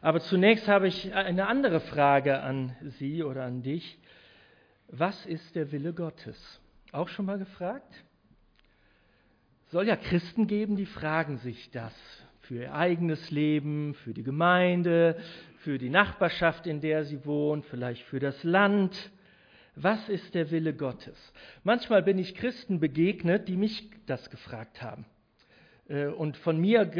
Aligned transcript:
Aber 0.00 0.18
zunächst 0.18 0.66
habe 0.66 0.88
ich 0.88 1.14
eine 1.14 1.46
andere 1.46 1.78
Frage 1.78 2.40
an 2.40 2.74
Sie 2.98 3.22
oder 3.22 3.44
an 3.44 3.62
dich. 3.62 3.98
Was 4.88 5.26
ist 5.26 5.54
der 5.54 5.70
Wille 5.70 5.92
Gottes? 5.92 6.58
Auch 6.92 7.08
schon 7.08 7.24
mal 7.24 7.38
gefragt? 7.38 7.90
Soll 9.70 9.88
ja 9.88 9.96
Christen 9.96 10.46
geben, 10.46 10.76
die 10.76 10.84
fragen 10.84 11.38
sich 11.38 11.70
das 11.70 11.94
für 12.42 12.56
ihr 12.64 12.74
eigenes 12.74 13.30
Leben, 13.30 13.94
für 13.94 14.12
die 14.12 14.22
Gemeinde, 14.22 15.16
für 15.60 15.78
die 15.78 15.88
Nachbarschaft, 15.88 16.66
in 16.66 16.82
der 16.82 17.04
sie 17.04 17.24
wohnen, 17.24 17.62
vielleicht 17.62 18.02
für 18.02 18.20
das 18.20 18.44
Land. 18.44 19.10
Was 19.74 20.06
ist 20.10 20.34
der 20.34 20.50
Wille 20.50 20.74
Gottes? 20.74 21.16
Manchmal 21.64 22.02
bin 22.02 22.18
ich 22.18 22.34
Christen 22.34 22.78
begegnet, 22.78 23.48
die 23.48 23.56
mich 23.56 23.88
das 24.04 24.28
gefragt 24.28 24.82
haben 24.82 25.06
äh, 25.88 26.08
und 26.08 26.36
von 26.36 26.60
mir 26.60 26.90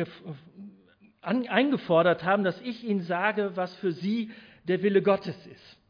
eingefordert 1.21 2.25
haben, 2.25 2.45
dass 2.45 2.59
ich 2.63 2.83
ihnen 2.83 3.03
sage, 3.03 3.53
was 3.57 3.75
für 3.77 3.93
sie 3.93 4.31
der 4.65 4.83
Wille 4.83 5.03
Gottes 5.03 5.37
ist. 5.47 5.82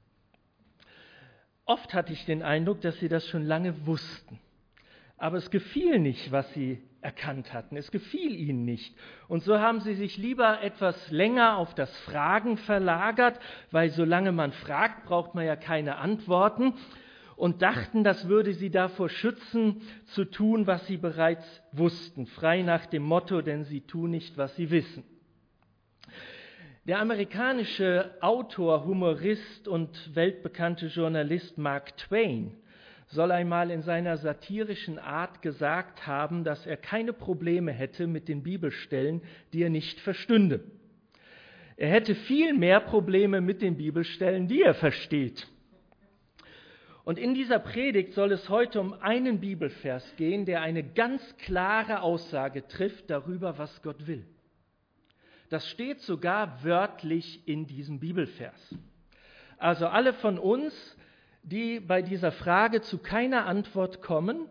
Oft 1.72 1.94
hatte 1.94 2.12
ich 2.12 2.26
den 2.26 2.42
Eindruck, 2.42 2.82
dass 2.82 2.98
sie 2.98 3.08
das 3.08 3.26
schon 3.26 3.46
lange 3.46 3.86
wussten. 3.86 4.38
Aber 5.16 5.38
es 5.38 5.50
gefiel 5.50 5.98
nicht, 5.98 6.30
was 6.30 6.52
sie 6.52 6.82
erkannt 7.00 7.54
hatten. 7.54 7.78
Es 7.78 7.90
gefiel 7.90 8.36
ihnen 8.36 8.66
nicht. 8.66 8.94
Und 9.26 9.42
so 9.42 9.58
haben 9.58 9.80
sie 9.80 9.94
sich 9.94 10.18
lieber 10.18 10.60
etwas 10.60 11.10
länger 11.10 11.56
auf 11.56 11.74
das 11.74 11.90
Fragen 12.00 12.58
verlagert, 12.58 13.40
weil 13.70 13.88
solange 13.88 14.32
man 14.32 14.52
fragt, 14.52 15.06
braucht 15.06 15.34
man 15.34 15.46
ja 15.46 15.56
keine 15.56 15.96
Antworten. 15.96 16.74
Und 17.36 17.62
dachten, 17.62 18.04
das 18.04 18.28
würde 18.28 18.52
sie 18.52 18.68
davor 18.68 19.08
schützen, 19.08 19.80
zu 20.08 20.26
tun, 20.26 20.66
was 20.66 20.86
sie 20.86 20.98
bereits 20.98 21.62
wussten. 21.72 22.26
Frei 22.26 22.60
nach 22.60 22.84
dem 22.84 23.02
Motto, 23.02 23.40
denn 23.40 23.64
sie 23.64 23.80
tun 23.80 24.10
nicht, 24.10 24.36
was 24.36 24.54
sie 24.56 24.70
wissen. 24.70 25.04
Der 26.84 26.98
amerikanische 26.98 28.10
Autor, 28.20 28.84
Humorist 28.84 29.68
und 29.68 30.16
weltbekannte 30.16 30.86
Journalist 30.86 31.56
Mark 31.56 31.96
Twain 31.96 32.56
soll 33.06 33.30
einmal 33.30 33.70
in 33.70 33.82
seiner 33.82 34.16
satirischen 34.16 34.98
Art 34.98 35.42
gesagt 35.42 36.08
haben, 36.08 36.42
dass 36.42 36.66
er 36.66 36.76
keine 36.76 37.12
Probleme 37.12 37.70
hätte 37.70 38.08
mit 38.08 38.26
den 38.26 38.42
Bibelstellen, 38.42 39.22
die 39.52 39.62
er 39.62 39.70
nicht 39.70 40.00
verstünde. 40.00 40.64
Er 41.76 41.88
hätte 41.88 42.16
viel 42.16 42.52
mehr 42.52 42.80
Probleme 42.80 43.40
mit 43.40 43.62
den 43.62 43.76
Bibelstellen, 43.76 44.48
die 44.48 44.62
er 44.62 44.74
versteht. 44.74 45.46
Und 47.04 47.16
in 47.16 47.34
dieser 47.34 47.60
Predigt 47.60 48.14
soll 48.14 48.32
es 48.32 48.48
heute 48.48 48.80
um 48.80 48.92
einen 48.94 49.38
Bibelvers 49.38 50.16
gehen, 50.16 50.46
der 50.46 50.62
eine 50.62 50.82
ganz 50.82 51.22
klare 51.36 52.02
Aussage 52.02 52.66
trifft 52.66 53.08
darüber, 53.08 53.56
was 53.56 53.82
Gott 53.82 54.08
will. 54.08 54.26
Das 55.52 55.68
steht 55.68 56.00
sogar 56.00 56.64
wörtlich 56.64 57.46
in 57.46 57.66
diesem 57.66 58.00
Bibelvers. 58.00 58.74
Also 59.58 59.86
alle 59.86 60.14
von 60.14 60.38
uns, 60.38 60.96
die 61.42 61.78
bei 61.78 62.00
dieser 62.00 62.32
Frage 62.32 62.80
zu 62.80 62.96
keiner 62.96 63.44
Antwort 63.44 64.00
kommen, 64.00 64.48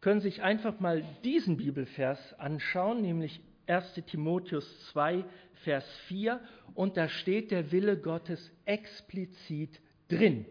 können 0.00 0.20
sich 0.20 0.42
einfach 0.42 0.80
mal 0.80 1.04
diesen 1.22 1.58
Bibelvers 1.58 2.34
anschauen, 2.40 3.02
nämlich 3.02 3.40
1 3.68 3.94
Timotheus 4.06 4.66
2, 4.88 5.24
Vers 5.62 5.88
4, 6.08 6.40
und 6.74 6.96
da 6.96 7.08
steht 7.08 7.52
der 7.52 7.70
Wille 7.70 7.96
Gottes 7.96 8.50
explizit 8.64 9.80
drin. 10.08 10.44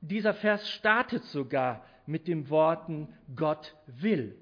Dieser 0.00 0.34
Vers 0.34 0.68
startet 0.68 1.22
sogar 1.26 1.86
mit 2.06 2.26
den 2.26 2.50
Worten 2.50 3.06
Gott 3.36 3.72
will. 3.86 4.36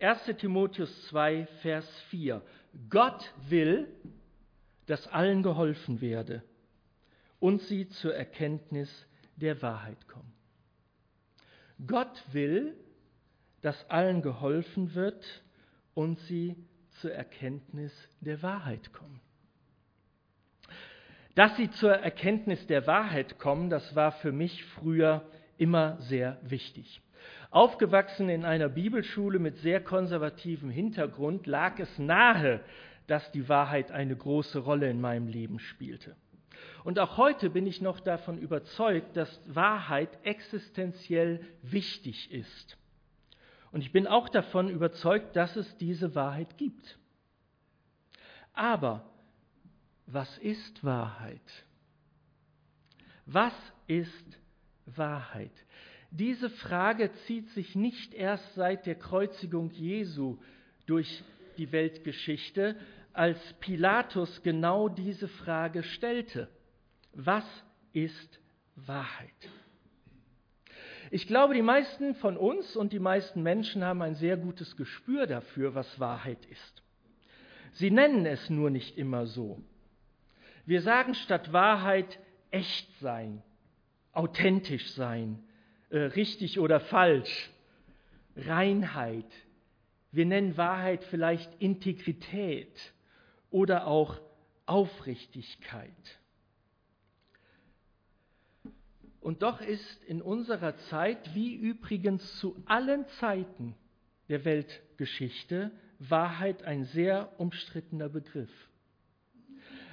1 0.00 0.26
Timotheus 0.36 1.06
2, 1.06 1.46
Vers 1.62 1.88
4. 2.10 2.42
Gott 2.90 3.32
will, 3.48 3.88
dass 4.86 5.06
allen 5.08 5.42
geholfen 5.42 6.00
werde 6.00 6.42
und 7.40 7.62
sie 7.62 7.88
zur 7.88 8.14
Erkenntnis 8.14 9.06
der 9.36 9.60
Wahrheit 9.62 10.08
kommen. 10.08 10.32
Gott 11.86 12.22
will, 12.32 12.74
dass 13.60 13.90
allen 13.90 14.22
geholfen 14.22 14.94
wird 14.94 15.24
und 15.94 16.18
sie 16.20 16.56
zur 17.00 17.12
Erkenntnis 17.12 17.92
der 18.20 18.42
Wahrheit 18.42 18.92
kommen. 18.92 19.20
Dass 21.34 21.54
sie 21.56 21.70
zur 21.70 21.92
Erkenntnis 21.92 22.66
der 22.66 22.86
Wahrheit 22.86 23.38
kommen, 23.38 23.68
das 23.68 23.94
war 23.94 24.12
für 24.12 24.32
mich 24.32 24.64
früher 24.64 25.28
immer 25.58 26.00
sehr 26.00 26.38
wichtig. 26.42 27.02
Aufgewachsen 27.50 28.28
in 28.28 28.44
einer 28.44 28.68
Bibelschule 28.68 29.38
mit 29.38 29.56
sehr 29.58 29.80
konservativem 29.80 30.70
Hintergrund 30.70 31.46
lag 31.46 31.78
es 31.78 31.98
nahe, 31.98 32.60
dass 33.06 33.30
die 33.32 33.48
Wahrheit 33.48 33.90
eine 33.92 34.16
große 34.16 34.58
Rolle 34.58 34.90
in 34.90 35.00
meinem 35.00 35.28
Leben 35.28 35.58
spielte. 35.58 36.16
Und 36.84 36.98
auch 36.98 37.16
heute 37.16 37.50
bin 37.50 37.66
ich 37.66 37.80
noch 37.80 38.00
davon 38.00 38.38
überzeugt, 38.38 39.16
dass 39.16 39.40
Wahrheit 39.46 40.10
existenziell 40.24 41.40
wichtig 41.62 42.32
ist. 42.32 42.78
Und 43.72 43.80
ich 43.82 43.92
bin 43.92 44.06
auch 44.06 44.28
davon 44.28 44.68
überzeugt, 44.68 45.36
dass 45.36 45.56
es 45.56 45.76
diese 45.78 46.14
Wahrheit 46.14 46.56
gibt. 46.56 46.98
Aber 48.52 49.04
was 50.06 50.38
ist 50.38 50.82
Wahrheit? 50.84 51.64
Was 53.26 53.52
ist 53.86 54.38
Wahrheit? 54.86 55.52
Diese 56.18 56.48
Frage 56.48 57.12
zieht 57.26 57.50
sich 57.50 57.74
nicht 57.74 58.14
erst 58.14 58.54
seit 58.54 58.86
der 58.86 58.94
Kreuzigung 58.94 59.70
Jesu 59.72 60.38
durch 60.86 61.22
die 61.58 61.72
Weltgeschichte, 61.72 62.74
als 63.12 63.38
Pilatus 63.60 64.42
genau 64.42 64.88
diese 64.88 65.28
Frage 65.28 65.82
stellte. 65.82 66.48
Was 67.12 67.44
ist 67.92 68.40
Wahrheit? 68.76 69.28
Ich 71.10 71.26
glaube, 71.26 71.52
die 71.52 71.60
meisten 71.60 72.14
von 72.14 72.38
uns 72.38 72.76
und 72.76 72.94
die 72.94 72.98
meisten 72.98 73.42
Menschen 73.42 73.84
haben 73.84 74.00
ein 74.00 74.14
sehr 74.14 74.38
gutes 74.38 74.74
Gespür 74.78 75.26
dafür, 75.26 75.74
was 75.74 76.00
Wahrheit 76.00 76.46
ist. 76.46 76.82
Sie 77.72 77.90
nennen 77.90 78.24
es 78.24 78.48
nur 78.48 78.70
nicht 78.70 78.96
immer 78.96 79.26
so. 79.26 79.60
Wir 80.64 80.80
sagen 80.80 81.12
statt 81.12 81.52
Wahrheit 81.52 82.18
echt 82.50 82.90
sein, 83.00 83.42
authentisch 84.12 84.92
sein, 84.92 85.45
äh, 85.96 86.02
richtig 86.14 86.60
oder 86.60 86.78
falsch, 86.78 87.50
Reinheit. 88.36 89.24
Wir 90.12 90.26
nennen 90.26 90.58
Wahrheit 90.58 91.02
vielleicht 91.04 91.50
Integrität 91.58 92.92
oder 93.50 93.86
auch 93.86 94.20
Aufrichtigkeit. 94.66 95.90
Und 99.20 99.42
doch 99.42 99.62
ist 99.62 100.04
in 100.04 100.20
unserer 100.20 100.76
Zeit, 100.90 101.34
wie 101.34 101.54
übrigens 101.54 102.38
zu 102.40 102.62
allen 102.66 103.08
Zeiten 103.18 103.74
der 104.28 104.44
Weltgeschichte, 104.44 105.70
Wahrheit 105.98 106.62
ein 106.62 106.84
sehr 106.84 107.40
umstrittener 107.40 108.10
Begriff. 108.10 108.52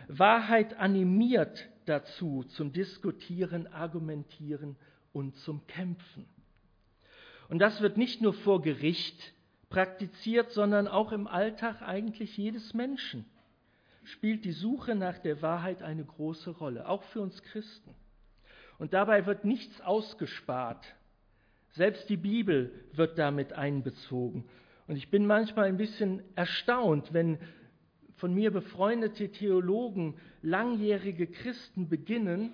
Wahrheit 0.09 0.77
animiert 0.77 1.65
dazu 1.85 2.43
zum 2.43 2.73
Diskutieren, 2.73 3.67
Argumentieren 3.67 4.75
und 5.13 5.38
zum 5.38 5.66
Kämpfen. 5.68 6.25
Und 7.50 7.59
das 7.59 7.81
wird 7.81 7.97
nicht 7.97 8.22
nur 8.22 8.33
vor 8.33 8.62
Gericht 8.62 9.33
praktiziert, 9.69 10.51
sondern 10.51 10.88
auch 10.88 11.12
im 11.12 11.27
Alltag 11.27 11.81
eigentlich 11.81 12.36
jedes 12.38 12.74
Menschen 12.74 13.25
spielt 14.06 14.45
die 14.45 14.51
Suche 14.51 14.95
nach 14.95 15.18
der 15.19 15.42
Wahrheit 15.42 15.81
eine 15.81 16.04
große 16.04 16.51
Rolle, 16.51 16.88
auch 16.88 17.04
für 17.04 17.21
uns 17.21 17.42
Christen. 17.44 17.94
Und 18.77 18.94
dabei 18.94 19.25
wird 19.25 19.45
nichts 19.45 19.80
ausgespart. 19.81 20.83
Selbst 21.71 22.09
die 22.09 22.18
Bibel 22.18 22.71
wird 22.94 23.18
damit 23.18 23.54
einbezogen. 23.54 24.45
Und 24.88 24.98
ich 24.98 25.09
bin 25.09 25.25
manchmal 25.25 25.66
ein 25.66 25.77
bisschen 25.77 26.21
erstaunt, 26.36 27.13
wenn 27.13 27.39
von 28.18 28.33
mir 28.33 28.51
befreundete 28.51 29.30
Theologen, 29.30 30.16
langjährige 30.42 31.27
Christen 31.27 31.89
beginnen, 31.89 32.51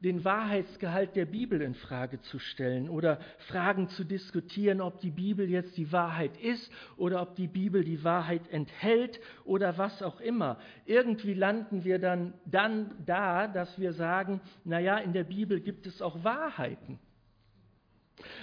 den 0.00 0.24
Wahrheitsgehalt 0.24 1.16
der 1.16 1.24
Bibel 1.24 1.62
in 1.62 1.74
Frage 1.74 2.20
zu 2.20 2.38
stellen 2.38 2.88
oder 2.90 3.18
Fragen 3.38 3.88
zu 3.88 4.04
diskutieren, 4.04 4.80
ob 4.80 5.00
die 5.00 5.10
Bibel 5.10 5.48
jetzt 5.48 5.76
die 5.76 5.90
Wahrheit 5.90 6.36
ist 6.36 6.70
oder 6.96 7.22
ob 7.22 7.34
die 7.34 7.48
Bibel 7.48 7.82
die 7.82 8.04
Wahrheit 8.04 8.48
enthält 8.50 9.20
oder 9.44 9.78
was 9.78 10.02
auch 10.02 10.20
immer. 10.20 10.58
Irgendwie 10.84 11.32
landen 11.32 11.84
wir 11.84 11.98
dann, 11.98 12.34
dann 12.44 12.94
da, 13.06 13.48
dass 13.48 13.78
wir 13.78 13.94
sagen, 13.94 14.40
naja, 14.64 14.98
in 14.98 15.14
der 15.14 15.24
Bibel 15.24 15.60
gibt 15.60 15.86
es 15.86 16.02
auch 16.02 16.22
Wahrheiten. 16.22 16.98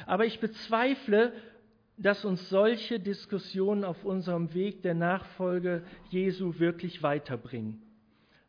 Aber 0.06 0.25
ich 0.25 0.39
bezweifle, 0.39 1.33
dass 1.97 2.25
uns 2.25 2.49
solche 2.49 2.99
Diskussionen 2.99 3.83
auf 3.83 4.03
unserem 4.03 4.53
Weg 4.53 4.81
der 4.81 4.95
Nachfolge 4.95 5.83
Jesu 6.09 6.59
wirklich 6.59 7.03
weiterbringen, 7.03 7.81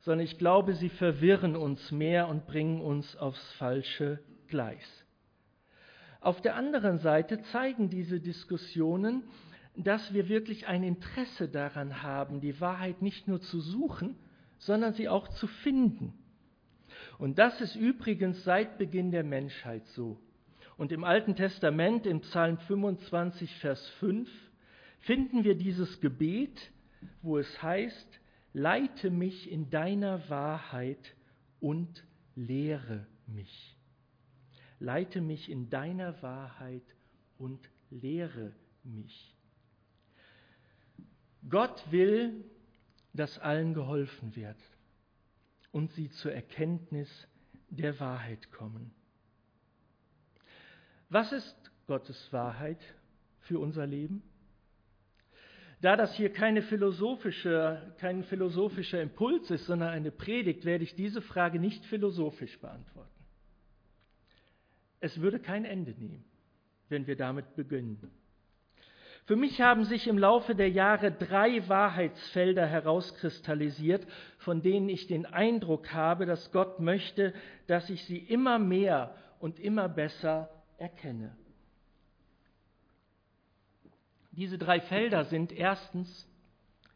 sondern 0.04 0.26
ich 0.26 0.36
glaube, 0.36 0.74
sie 0.74 0.90
verwirren 0.90 1.56
uns 1.56 1.90
mehr 1.90 2.28
und 2.28 2.46
bringen 2.46 2.82
uns 2.82 3.16
aufs 3.16 3.52
falsche 3.52 4.20
Gleis. 4.48 4.84
Auf 6.20 6.42
der 6.42 6.56
anderen 6.56 6.98
Seite 6.98 7.40
zeigen 7.52 7.88
diese 7.88 8.20
Diskussionen, 8.20 9.22
dass 9.76 10.12
wir 10.12 10.28
wirklich 10.28 10.66
ein 10.66 10.82
Interesse 10.82 11.48
daran 11.48 12.02
haben, 12.02 12.40
die 12.40 12.60
Wahrheit 12.60 13.00
nicht 13.00 13.28
nur 13.28 13.40
zu 13.40 13.60
suchen, 13.60 14.16
sondern 14.58 14.92
sie 14.92 15.08
auch 15.08 15.26
zu 15.28 15.46
finden. 15.46 16.12
Und 17.18 17.38
das 17.38 17.60
ist 17.62 17.74
übrigens 17.74 18.44
seit 18.44 18.76
Beginn 18.76 19.10
der 19.10 19.24
Menschheit 19.24 19.86
so. 19.88 20.18
Und 20.76 20.92
im 20.92 21.04
Alten 21.04 21.34
Testament, 21.34 22.06
im 22.06 22.20
Psalm 22.20 22.58
25, 22.58 23.54
Vers 23.56 23.88
5, 24.00 24.28
finden 25.00 25.44
wir 25.44 25.54
dieses 25.54 26.00
Gebet, 26.00 26.70
wo 27.22 27.38
es 27.38 27.62
heißt, 27.62 28.20
leite 28.54 29.10
mich 29.10 29.50
in 29.50 29.68
deiner 29.68 30.30
Wahrheit 30.30 31.14
und 31.60 32.04
lehre 32.36 33.06
mich. 33.26 33.76
Leite 34.78 35.20
mich 35.20 35.50
in 35.50 35.68
deiner 35.68 36.22
Wahrheit 36.22 36.84
und 37.36 37.68
lehre 37.90 38.52
mich. 38.84 39.34
Gott 41.48 41.84
will, 41.90 42.44
dass 43.12 43.38
allen 43.38 43.74
geholfen 43.74 44.34
wird 44.34 44.56
und 45.72 45.92
sie 45.92 46.10
zur 46.10 46.32
Erkenntnis 46.32 47.08
der 47.68 47.98
Wahrheit 47.98 48.50
kommen. 48.52 48.94
Was 51.08 51.32
ist 51.32 51.56
Gottes 51.86 52.32
Wahrheit 52.32 52.80
für 53.40 53.58
unser 53.58 53.86
Leben? 53.86 54.22
Da 55.84 55.96
das 55.96 56.14
hier 56.14 56.32
keine 56.32 56.62
philosophische, 56.62 57.92
kein 57.98 58.25
philosophischer 58.25 59.02
Impuls 59.02 59.50
ist, 59.50 59.66
sondern 59.66 59.90
eine 59.90 60.10
Predigt, 60.10 60.64
werde 60.64 60.82
ich 60.82 60.94
diese 60.94 61.20
Frage 61.20 61.58
nicht 61.58 61.84
philosophisch 61.84 62.58
beantworten. 62.58 63.10
Es 65.00 65.20
würde 65.20 65.38
kein 65.38 65.66
Ende 65.66 65.90
nehmen, 65.90 66.25
wenn 66.88 67.06
wir 67.06 67.16
damit 67.16 67.54
beginnen. 67.54 68.00
Für 69.26 69.36
mich 69.36 69.60
haben 69.60 69.84
sich 69.84 70.06
im 70.06 70.16
Laufe 70.16 70.54
der 70.54 70.70
Jahre 70.70 71.12
drei 71.12 71.69
Wahrheitsfelder 71.69 72.66
herauskristallisiert, 72.66 74.06
von 74.38 74.62
denen 74.62 74.88
ich 74.88 75.06
den 75.06 75.26
Eindruck 75.26 75.92
habe, 75.92 76.25
dass 76.25 76.50
Gott 76.50 76.81
möchte, 76.81 77.34
dass 77.66 77.90
ich 77.90 78.02
sie 78.06 78.20
immer 78.20 78.58
mehr 78.58 79.14
und 79.38 79.60
immer 79.60 79.90
besser 79.90 80.48
erkenne. 80.78 81.36
Diese 84.36 84.58
drei 84.58 84.81
Felder 84.81 85.25
sind 85.25 85.52
erstens 85.52 86.28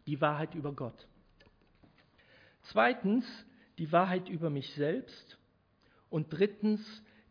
die 0.07 0.21
Wahrheit 0.21 0.55
über 0.55 0.73
Gott. 0.73 1.07
Zweitens 2.63 3.25
die 3.79 3.93
Wahrheit 3.93 4.29
über 4.29 4.51
mich 4.51 4.75
selbst. 4.75 5.39
Und 6.11 6.33
drittens 6.33 6.81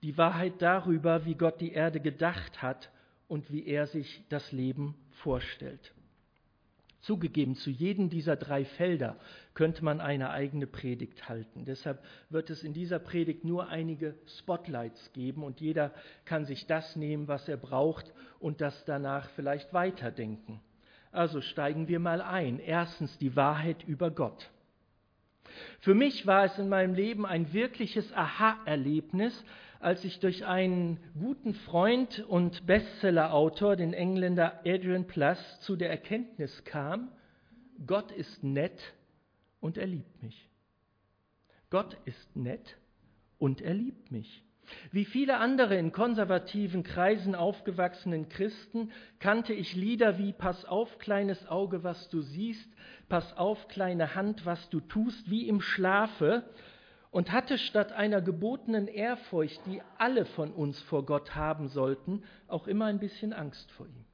die 0.02 0.18
Wahrheit 0.18 0.62
darüber, 0.62 1.26
wie 1.26 1.36
Gott 1.36 1.60
die 1.60 1.74
Erde 1.74 2.00
gedacht 2.00 2.62
hat 2.62 2.90
und 3.28 3.52
wie 3.52 3.66
er 3.66 3.88
sich 3.88 4.24
das 4.30 4.52
Leben 4.52 4.96
vorstellt. 5.24 5.94
Zugegeben, 7.08 7.56
zu 7.56 7.70
jedem 7.70 8.10
dieser 8.10 8.36
drei 8.36 8.66
Felder 8.66 9.16
könnte 9.54 9.82
man 9.82 10.02
eine 10.02 10.30
eigene 10.30 10.68
Predigt 10.68 11.30
halten. 11.30 11.64
Deshalb 11.64 12.04
wird 12.30 12.50
es 12.50 12.64
in 12.64 12.74
dieser 12.74 13.00
Predigt 13.00 13.46
nur 13.46 13.70
einige 13.70 14.16
Spotlights 14.40 15.14
geben 15.14 15.44
und 15.44 15.62
jeder 15.62 15.94
kann 16.26 16.44
sich 16.44 16.68
das 16.68 16.98
nehmen, 16.98 17.30
was 17.30 17.48
er 17.48 17.56
braucht 17.56 18.12
und 18.40 18.60
das 18.60 18.84
danach 18.84 19.30
vielleicht 19.38 19.74
weiterdenken. 19.74 20.60
Also 21.14 21.40
steigen 21.40 21.88
wir 21.88 22.00
mal 22.00 22.22
ein. 22.22 22.60
Erstens 22.60 23.18
die 23.20 23.38
Wahrheit 23.38 23.86
über 23.88 24.12
Gott. 24.12 24.52
Für 25.80 25.96
mich 25.96 26.28
war 26.28 26.44
es 26.44 26.60
in 26.60 26.68
meinem 26.68 26.94
Leben 26.94 27.26
ein 27.26 27.54
wirkliches 27.54 28.12
Aha-Erlebnis, 28.12 29.46
als 29.80 30.04
ich 30.04 30.20
durch 30.20 30.46
einen 30.46 31.00
guten 31.20 31.54
Freund 31.54 32.26
und 32.28 32.66
Bestsellerautor, 32.66 33.76
den 33.76 33.94
Engländer 33.94 34.62
Adrian 34.66 35.08
Plus, 35.08 35.40
zu 35.62 35.76
der 35.76 35.90
Erkenntnis 35.90 36.64
kam, 36.66 37.12
Gott 37.86 38.12
ist 38.12 38.44
nett 38.44 38.94
und 39.60 39.78
er 39.78 39.88
liebt 39.88 40.24
mich. 40.24 40.50
Gott 41.70 41.98
ist 42.06 42.36
nett 42.36 42.78
und 43.38 43.62
er 43.62 43.74
liebt 43.74 44.12
mich. 44.12 44.44
Wie 44.92 45.06
viele 45.06 45.38
andere 45.38 45.78
in 45.78 45.92
konservativen 45.92 46.84
Kreisen 46.84 47.36
aufgewachsenen 47.36 48.28
Christen 48.28 48.92
kannte 49.20 49.54
ich 49.54 49.76
Lieder 49.76 50.18
wie 50.18 50.34
Pass 50.34 50.66
auf, 50.66 51.00
kleines 51.00 51.48
Auge, 51.48 51.84
was 51.84 52.10
du 52.10 52.22
siehst, 52.22 52.70
Pass 53.08 53.38
auf, 53.38 53.68
kleine 53.70 54.16
Hand, 54.16 54.46
was 54.46 54.70
du 54.70 54.82
tust, 54.82 55.30
wie 55.30 55.48
im 55.48 55.62
Schlafe, 55.62 56.44
und 57.12 57.32
hatte 57.32 57.58
statt 57.58 57.92
einer 57.92 58.22
gebotenen 58.22 58.88
Ehrfurcht, 58.88 59.62
die 59.66 59.82
alle 59.98 60.26
von 60.26 60.52
uns 60.52 60.80
vor 60.82 61.06
Gott 61.06 61.36
haben 61.36 61.70
sollten, 61.70 62.24
auch 62.48 62.68
immer 62.68 62.86
ein 62.86 63.00
bisschen 63.00 63.34
Angst 63.34 63.72
vor 63.72 63.88
ihm. 63.88 64.06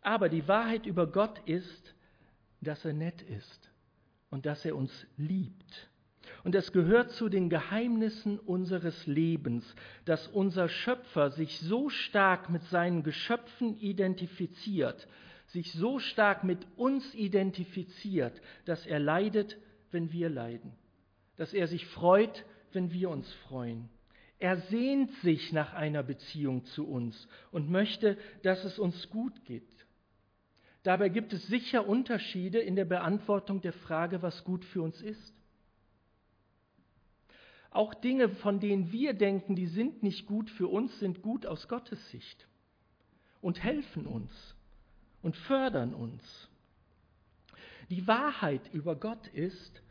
Aber 0.00 0.28
die 0.28 0.46
Wahrheit 0.46 0.86
über 0.86 1.06
Gott 1.06 1.40
ist, 1.46 1.94
dass 2.60 2.84
er 2.84 2.92
nett 2.92 3.22
ist 3.22 3.70
und 4.30 4.46
dass 4.46 4.64
er 4.64 4.76
uns 4.76 5.06
liebt. 5.16 5.88
Und 6.42 6.54
es 6.54 6.72
gehört 6.72 7.10
zu 7.12 7.28
den 7.28 7.50
Geheimnissen 7.50 8.38
unseres 8.38 9.06
Lebens, 9.06 9.74
dass 10.04 10.28
unser 10.28 10.68
Schöpfer 10.68 11.30
sich 11.30 11.58
so 11.60 11.88
stark 11.88 12.48
mit 12.50 12.62
seinen 12.64 13.02
Geschöpfen 13.02 13.78
identifiziert, 13.78 15.06
sich 15.48 15.72
so 15.72 15.98
stark 15.98 16.44
mit 16.44 16.66
uns 16.76 17.14
identifiziert, 17.14 18.40
dass 18.64 18.86
er 18.86 18.98
leidet, 18.98 19.58
wenn 19.90 20.12
wir 20.12 20.30
leiden 20.30 20.72
dass 21.36 21.52
er 21.52 21.66
sich 21.68 21.86
freut, 21.86 22.44
wenn 22.72 22.92
wir 22.92 23.10
uns 23.10 23.30
freuen. 23.48 23.88
Er 24.38 24.58
sehnt 24.62 25.12
sich 25.22 25.52
nach 25.52 25.72
einer 25.74 26.02
Beziehung 26.02 26.64
zu 26.66 26.86
uns 26.86 27.28
und 27.50 27.70
möchte, 27.70 28.18
dass 28.42 28.64
es 28.64 28.78
uns 28.78 29.08
gut 29.10 29.44
geht. 29.44 29.62
Dabei 30.82 31.08
gibt 31.08 31.32
es 31.32 31.46
sicher 31.46 31.86
Unterschiede 31.88 32.58
in 32.58 32.76
der 32.76 32.84
Beantwortung 32.84 33.62
der 33.62 33.72
Frage, 33.72 34.20
was 34.20 34.44
gut 34.44 34.64
für 34.66 34.82
uns 34.82 35.00
ist. 35.00 35.32
Auch 37.70 37.94
Dinge, 37.94 38.28
von 38.28 38.60
denen 38.60 38.92
wir 38.92 39.14
denken, 39.14 39.56
die 39.56 39.66
sind 39.66 40.02
nicht 40.02 40.26
gut 40.26 40.50
für 40.50 40.68
uns, 40.68 40.96
sind 41.00 41.22
gut 41.22 41.46
aus 41.46 41.66
Gottes 41.68 42.10
Sicht 42.10 42.46
und 43.40 43.62
helfen 43.62 44.06
uns 44.06 44.30
und 45.22 45.36
fördern 45.36 45.94
uns. 45.94 46.50
Die 47.90 48.06
Wahrheit 48.06 48.62
über 48.72 48.94
Gott 48.94 49.26
ist, 49.28 49.82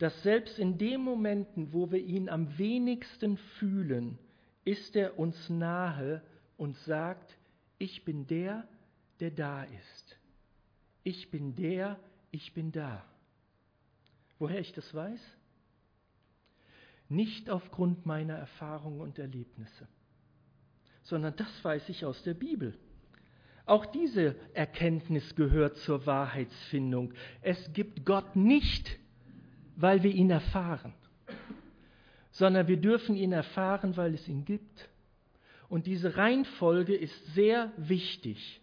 dass 0.00 0.22
selbst 0.22 0.58
in 0.58 0.78
den 0.78 1.02
Momenten, 1.02 1.74
wo 1.74 1.92
wir 1.92 2.00
ihn 2.00 2.30
am 2.30 2.56
wenigsten 2.56 3.36
fühlen, 3.58 4.18
ist 4.64 4.96
er 4.96 5.18
uns 5.18 5.50
nahe 5.50 6.22
und 6.56 6.74
sagt, 6.78 7.36
ich 7.78 8.02
bin 8.06 8.26
der, 8.26 8.66
der 9.20 9.30
da 9.30 9.62
ist. 9.64 10.18
Ich 11.02 11.30
bin 11.30 11.54
der, 11.54 12.00
ich 12.30 12.54
bin 12.54 12.72
da. 12.72 13.04
Woher 14.38 14.60
ich 14.60 14.72
das 14.72 14.92
weiß? 14.94 15.20
Nicht 17.10 17.50
aufgrund 17.50 18.06
meiner 18.06 18.36
Erfahrungen 18.36 19.02
und 19.02 19.18
Erlebnisse, 19.18 19.86
sondern 21.02 21.36
das 21.36 21.62
weiß 21.62 21.90
ich 21.90 22.06
aus 22.06 22.22
der 22.22 22.34
Bibel. 22.34 22.72
Auch 23.66 23.84
diese 23.84 24.34
Erkenntnis 24.54 25.36
gehört 25.36 25.76
zur 25.76 26.06
Wahrheitsfindung. 26.06 27.12
Es 27.42 27.70
gibt 27.74 28.06
Gott 28.06 28.34
nicht 28.34 28.99
weil 29.80 30.02
wir 30.02 30.12
ihn 30.12 30.30
erfahren, 30.30 30.92
sondern 32.32 32.68
wir 32.68 32.76
dürfen 32.76 33.16
ihn 33.16 33.32
erfahren, 33.32 33.96
weil 33.96 34.14
es 34.14 34.28
ihn 34.28 34.44
gibt. 34.44 34.88
Und 35.68 35.86
diese 35.86 36.16
Reihenfolge 36.16 36.94
ist 36.94 37.34
sehr 37.34 37.72
wichtig. 37.76 38.60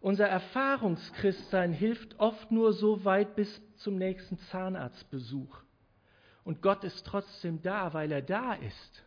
Unser 0.00 0.26
Erfahrungschristsein 0.26 1.72
hilft 1.72 2.18
oft 2.18 2.50
nur 2.50 2.72
so 2.72 3.04
weit 3.04 3.36
bis 3.36 3.60
zum 3.76 3.96
nächsten 3.96 4.38
Zahnarztbesuch. 4.50 5.56
Und 6.44 6.60
Gott 6.60 6.84
ist 6.84 7.06
trotzdem 7.06 7.62
da, 7.62 7.94
weil 7.94 8.10
er 8.12 8.22
da 8.22 8.54
ist. 8.54 9.04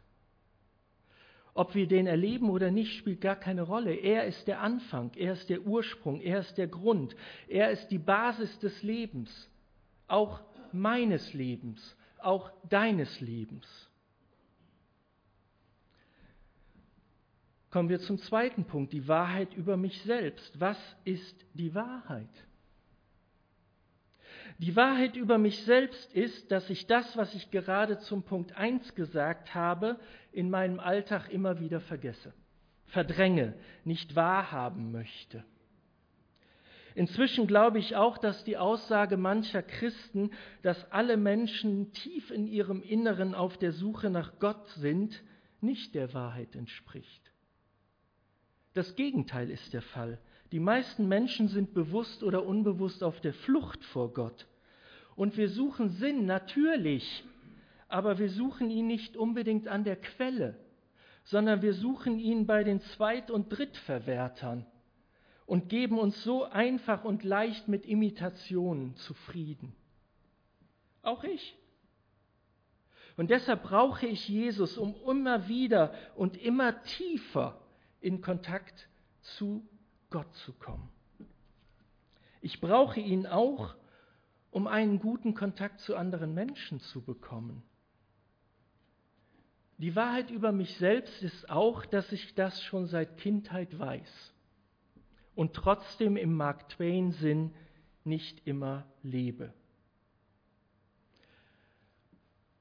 Ob 1.53 1.75
wir 1.75 1.87
den 1.87 2.07
erleben 2.07 2.49
oder 2.49 2.71
nicht, 2.71 2.97
spielt 2.97 3.21
gar 3.21 3.35
keine 3.35 3.61
Rolle. 3.61 3.93
Er 3.93 4.25
ist 4.25 4.47
der 4.47 4.61
Anfang, 4.61 5.11
er 5.15 5.33
ist 5.33 5.49
der 5.49 5.61
Ursprung, 5.61 6.19
er 6.19 6.39
ist 6.39 6.57
der 6.57 6.67
Grund, 6.67 7.15
er 7.47 7.71
ist 7.71 7.87
die 7.89 7.97
Basis 7.97 8.57
des 8.59 8.83
Lebens. 8.83 9.49
Auch 10.07 10.41
meines 10.75 11.33
Lebens, 11.33 11.97
auch 12.19 12.51
deines 12.69 13.21
Lebens. 13.21 13.65
Kommen 17.71 17.89
wir 17.89 17.99
zum 17.99 18.17
zweiten 18.19 18.65
Punkt, 18.65 18.93
die 18.93 19.07
Wahrheit 19.07 19.53
über 19.53 19.75
mich 19.75 20.01
selbst. 20.03 20.59
Was 20.59 20.77
ist 21.03 21.45
die 21.53 21.75
Wahrheit? 21.75 22.29
Die 24.59 24.75
Wahrheit 24.77 25.17
über 25.17 25.37
mich 25.37 25.61
selbst 25.65 26.13
ist, 26.13 26.51
dass 26.51 26.69
ich 26.69 26.87
das, 26.87 27.17
was 27.17 27.33
ich 27.35 27.51
gerade 27.51 27.99
zum 27.99 28.23
Punkt 28.23 28.55
1 28.55 28.95
gesagt 28.95 29.53
habe, 29.53 29.99
in 30.31 30.49
meinem 30.49 30.79
Alltag 30.79 31.29
immer 31.29 31.59
wieder 31.59 31.81
vergesse, 31.81 32.33
verdränge, 32.85 33.53
nicht 33.83 34.15
wahrhaben 34.15 34.93
möchte. 34.93 35.43
Inzwischen 36.95 37.45
glaube 37.45 37.77
ich 37.77 37.97
auch, 37.97 38.17
dass 38.17 38.45
die 38.45 38.57
Aussage 38.57 39.17
mancher 39.17 39.61
Christen, 39.61 40.31
dass 40.63 40.91
alle 40.93 41.17
Menschen 41.17 41.91
tief 41.91 42.31
in 42.31 42.47
ihrem 42.47 42.81
Inneren 42.81 43.35
auf 43.35 43.57
der 43.57 43.73
Suche 43.73 44.09
nach 44.09 44.39
Gott 44.39 44.65
sind, 44.69 45.21
nicht 45.59 45.93
der 45.93 46.13
Wahrheit 46.13 46.55
entspricht. 46.55 47.21
Das 48.73 48.95
Gegenteil 48.95 49.51
ist 49.51 49.73
der 49.73 49.81
Fall. 49.81 50.19
Die 50.53 50.59
meisten 50.59 51.09
Menschen 51.09 51.49
sind 51.49 51.73
bewusst 51.73 52.23
oder 52.23 52.45
unbewusst 52.45 53.03
auf 53.03 53.19
der 53.19 53.33
Flucht 53.33 53.83
vor 53.85 54.13
Gott. 54.13 54.47
Und 55.17 55.35
wir 55.35 55.49
suchen 55.49 55.89
Sinn, 55.89 56.25
natürlich, 56.25 57.25
aber 57.89 58.19
wir 58.19 58.29
suchen 58.29 58.69
ihn 58.69 58.87
nicht 58.87 59.17
unbedingt 59.17 59.67
an 59.67 59.83
der 59.83 59.97
Quelle, 59.97 60.55
sondern 61.25 61.61
wir 61.61 61.73
suchen 61.73 62.19
ihn 62.19 62.45
bei 62.45 62.63
den 62.63 62.79
Zweit- 62.81 63.31
und 63.31 63.49
Drittverwertern 63.49 64.65
und 65.45 65.69
geben 65.69 65.99
uns 65.99 66.23
so 66.23 66.45
einfach 66.45 67.03
und 67.03 67.23
leicht 67.23 67.67
mit 67.67 67.85
Imitationen 67.85 68.95
zufrieden. 68.95 69.75
Auch 71.03 71.23
ich. 71.23 71.55
Und 73.17 73.29
deshalb 73.29 73.63
brauche 73.63 74.07
ich 74.07 74.27
Jesus, 74.27 74.77
um 74.77 74.95
immer 75.07 75.47
wieder 75.47 75.93
und 76.15 76.35
immer 76.37 76.81
tiefer 76.83 77.61
in 78.01 78.21
Kontakt 78.21 78.89
zu 79.21 79.65
Gott 80.09 80.33
zu 80.35 80.53
kommen. 80.53 80.89
Ich 82.41 82.59
brauche 82.59 82.99
ihn 82.99 83.25
auch, 83.25 83.75
um 84.51 84.67
einen 84.67 84.99
guten 84.99 85.33
Kontakt 85.33 85.79
zu 85.79 85.95
anderen 85.95 86.33
Menschen 86.33 86.79
zu 86.79 87.01
bekommen. 87.01 87.63
Die 89.77 89.95
Wahrheit 89.95 90.31
über 90.31 90.51
mich 90.51 90.77
selbst 90.77 91.21
ist 91.21 91.49
auch, 91.49 91.85
dass 91.85 92.11
ich 92.11 92.33
das 92.35 92.61
schon 92.63 92.87
seit 92.87 93.17
Kindheit 93.17 93.77
weiß 93.77 94.34
und 95.35 95.53
trotzdem 95.53 96.17
im 96.17 96.33
Mark 96.33 96.69
Twain 96.69 97.11
Sinn 97.11 97.53
nicht 98.03 98.45
immer 98.47 98.85
lebe. 99.03 99.53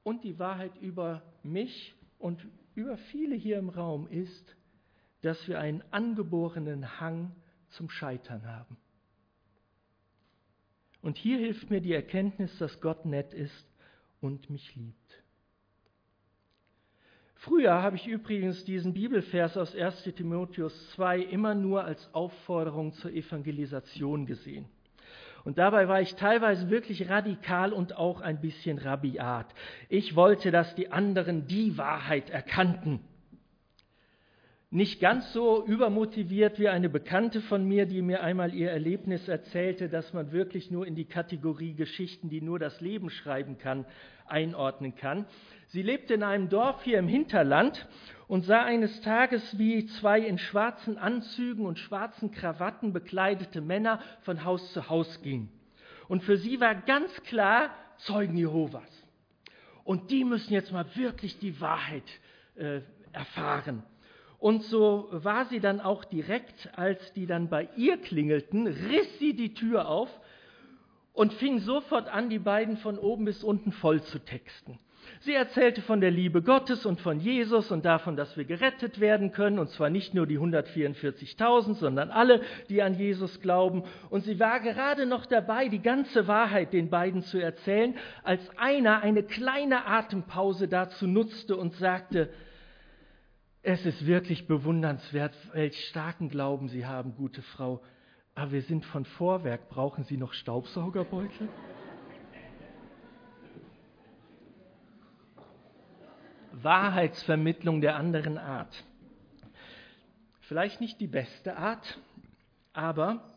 Und 0.03 0.23
die 0.23 0.37
Wahrheit 0.37 0.75
über 0.81 1.23
mich 1.41 1.95
und 2.19 2.45
über 2.75 2.97
viele 2.97 3.35
hier 3.35 3.57
im 3.57 3.69
Raum 3.69 4.07
ist, 4.07 4.55
dass 5.21 5.47
wir 5.47 5.59
einen 5.59 5.83
angeborenen 5.91 6.99
Hang 6.99 7.35
zum 7.69 7.89
Scheitern 7.89 8.45
haben. 8.45 8.77
Und 11.01 11.17
hier 11.17 11.37
hilft 11.37 11.69
mir 11.69 11.81
die 11.81 11.93
Erkenntnis, 11.93 12.55
dass 12.57 12.81
Gott 12.81 13.05
nett 13.05 13.33
ist 13.33 13.67
und 14.21 14.49
mich 14.49 14.75
liebt. 14.75 15.04
Früher 17.45 17.83
habe 17.83 17.95
ich 17.95 18.07
übrigens 18.07 18.65
diesen 18.65 18.95
Bibelvers 18.95 19.55
aus 19.55 19.75
1 19.75 20.01
Timotheus 20.15 20.89
2 20.93 21.19
immer 21.19 21.53
nur 21.53 21.83
als 21.83 22.09
Aufforderung 22.11 22.93
zur 22.93 23.11
Evangelisation 23.11 24.25
gesehen. 24.25 24.65
Und 25.43 25.59
dabei 25.59 25.87
war 25.87 26.01
ich 26.01 26.15
teilweise 26.15 26.71
wirklich 26.71 27.07
radikal 27.07 27.71
und 27.71 27.97
auch 27.97 28.21
ein 28.21 28.41
bisschen 28.41 28.79
rabiat. 28.79 29.45
Ich 29.89 30.15
wollte, 30.15 30.49
dass 30.49 30.73
die 30.73 30.91
anderen 30.91 31.45
die 31.45 31.77
Wahrheit 31.77 32.31
erkannten 32.31 32.99
nicht 34.75 34.99
ganz 34.99 35.31
so 35.31 35.65
übermotiviert 35.65 36.59
wie 36.59 36.67
eine 36.67 36.89
Bekannte 36.89 37.39
von 37.39 37.65
mir, 37.65 37.85
die 37.85 38.01
mir 38.01 38.21
einmal 38.21 38.53
ihr 38.53 38.69
Erlebnis 38.69 39.25
erzählte, 39.29 39.87
dass 39.87 40.11
man 40.11 40.33
wirklich 40.33 40.69
nur 40.69 40.85
in 40.85 40.95
die 40.95 41.05
Kategorie 41.05 41.73
Geschichten, 41.73 42.29
die 42.29 42.41
nur 42.41 42.59
das 42.59 42.81
Leben 42.81 43.09
schreiben 43.09 43.57
kann, 43.57 43.85
einordnen 44.27 44.93
kann. 44.93 45.27
Sie 45.67 45.81
lebte 45.81 46.15
in 46.15 46.23
einem 46.23 46.49
Dorf 46.49 46.83
hier 46.83 46.99
im 46.99 47.07
Hinterland 47.07 47.87
und 48.27 48.43
sah 48.43 48.63
eines 48.63 48.99
Tages, 48.99 49.57
wie 49.57 49.85
zwei 49.85 50.19
in 50.19 50.37
schwarzen 50.37 50.97
Anzügen 50.97 51.65
und 51.65 51.79
schwarzen 51.79 52.31
Krawatten 52.31 52.91
bekleidete 52.91 53.61
Männer 53.61 54.01
von 54.23 54.43
Haus 54.43 54.73
zu 54.73 54.89
Haus 54.89 55.21
gingen. 55.21 55.49
Und 56.09 56.21
für 56.21 56.35
sie 56.35 56.59
war 56.59 56.75
ganz 56.75 57.13
klar 57.23 57.69
Zeugen 57.99 58.35
Jehovas. 58.35 58.83
Und 59.85 60.11
die 60.11 60.25
müssen 60.25 60.51
jetzt 60.51 60.73
mal 60.73 60.85
wirklich 60.95 61.39
die 61.39 61.61
Wahrheit 61.61 62.03
äh, 62.55 62.81
erfahren. 63.13 63.83
Und 64.45 64.61
so 64.61 65.07
war 65.09 65.45
sie 65.45 65.59
dann 65.59 65.81
auch 65.81 66.05
direkt, 66.05 66.69
als 66.75 67.13
die 67.13 67.25
dann 67.25 67.49
bei 67.49 67.67
ihr 67.77 67.97
klingelten, 67.97 68.67
riss 68.67 69.17
sie 69.17 69.35
die 69.35 69.55
Tür 69.55 69.87
auf 69.87 70.19
und 71.13 71.33
fing 71.33 71.57
sofort 71.57 72.09
an, 72.09 72.29
die 72.29 72.37
beiden 72.37 72.77
von 72.77 72.99
oben 72.99 73.25
bis 73.25 73.43
unten 73.43 73.71
voll 73.71 74.03
zu 74.03 74.19
texten. 74.19 74.77
Sie 75.21 75.33
erzählte 75.33 75.81
von 75.81 75.99
der 75.99 76.11
Liebe 76.11 76.43
Gottes 76.43 76.85
und 76.85 77.01
von 77.01 77.19
Jesus 77.19 77.71
und 77.71 77.85
davon, 77.85 78.15
dass 78.15 78.37
wir 78.37 78.45
gerettet 78.45 78.99
werden 78.99 79.31
können, 79.31 79.57
und 79.57 79.71
zwar 79.71 79.89
nicht 79.89 80.13
nur 80.13 80.27
die 80.27 80.37
144.000, 80.37 81.73
sondern 81.73 82.11
alle, 82.11 82.41
die 82.69 82.83
an 82.83 82.93
Jesus 82.93 83.41
glauben. 83.41 83.81
Und 84.11 84.25
sie 84.25 84.39
war 84.39 84.59
gerade 84.59 85.07
noch 85.07 85.25
dabei, 85.25 85.69
die 85.69 85.81
ganze 85.81 86.27
Wahrheit 86.27 86.71
den 86.71 86.91
beiden 86.91 87.23
zu 87.23 87.39
erzählen, 87.39 87.95
als 88.21 88.47
einer 88.59 89.01
eine 89.01 89.23
kleine 89.23 89.87
Atempause 89.87 90.67
dazu 90.67 91.07
nutzte 91.07 91.57
und 91.57 91.73
sagte, 91.77 92.29
es 93.67 93.83
ist 93.83 94.05
wirklich 94.05 94.45
bewundernswert, 94.45 95.35
welch 95.53 95.87
starken 95.87 96.29
Glauben 96.29 96.69
Sie 96.69 96.85
haben, 96.85 97.15
gute 97.15 97.41
Frau. 97.41 97.81
Aber 98.35 98.51
wir 98.51 98.61
sind 98.61 98.85
von 98.85 99.05
Vorwerk. 99.05 99.69
Brauchen 99.69 100.03
Sie 100.03 100.17
noch 100.17 100.33
Staubsaugerbeutel? 100.33 101.49
Wahrheitsvermittlung 106.51 107.81
der 107.81 107.95
anderen 107.95 108.37
Art. 108.37 108.83
Vielleicht 110.41 110.79
nicht 110.79 110.99
die 110.99 111.07
beste 111.07 111.57
Art, 111.57 111.99
aber 112.71 113.35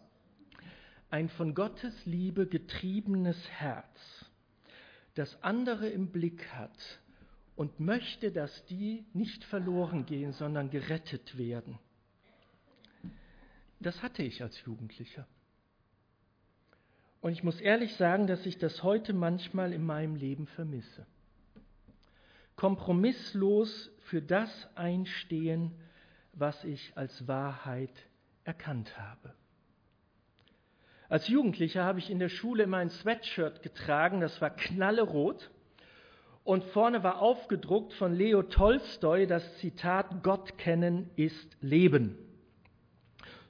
ein 1.08 1.30
von 1.30 1.54
Gottes 1.54 1.94
Liebe 2.04 2.47
getriebenes 2.47 3.49
Herz, 3.49 4.26
das 5.14 5.42
andere 5.42 5.88
im 5.88 6.12
Blick 6.12 6.52
hat 6.52 7.00
und 7.59 7.81
möchte, 7.81 8.31
dass 8.31 8.65
die 8.67 9.05
nicht 9.12 9.43
verloren 9.43 10.07
gehen, 10.07 10.33
sondern 10.33 10.71
gerettet 10.71 11.37
werden. 11.37 11.77
Das 13.81 14.00
hatte 14.00 14.23
ich 14.23 14.45
als 14.45 14.62
Jugendlicher. 14.65 15.27
Und 17.21 17.33
ich 17.33 17.43
muss 17.43 17.61
ehrlich 17.61 17.97
sagen, 17.97 18.29
dass 18.29 18.47
ich 18.47 18.59
das 18.59 18.85
heute 18.85 19.12
manchmal 19.12 19.73
in 19.73 19.85
meinem 19.85 20.15
Leben 20.15 20.47
vermisse. 20.47 21.05
Kompromisslos 22.55 23.91
für 24.03 24.23
das 24.23 24.69
einstehen, 24.77 25.75
was 26.35 26.62
ich 26.62 26.93
als 26.95 27.27
Wahrheit 27.27 28.07
erkannt 28.45 28.97
habe. 28.97 29.35
Als 31.09 31.27
Jugendlicher 31.27 31.83
habe 31.83 31.99
ich 31.99 32.09
in 32.09 32.21
der 32.21 32.29
Schule 32.29 32.62
immer 32.62 32.77
ein 32.77 32.91
Sweatshirt 32.91 33.65
getragen, 33.65 34.21
das 34.21 34.41
war 34.41 34.50
knallerot 34.50 35.50
und 36.49 36.64
vorne 36.64 37.02
war 37.05 37.21
aufgedruckt 37.21 37.93
von 37.93 38.14
Leo 38.14 38.43
Tolstoi 38.43 39.26
das 39.26 39.59
Zitat 39.59 40.23
Gott 40.23 40.57
kennen 40.57 41.11
ist 41.14 41.59
Leben. 41.61 42.17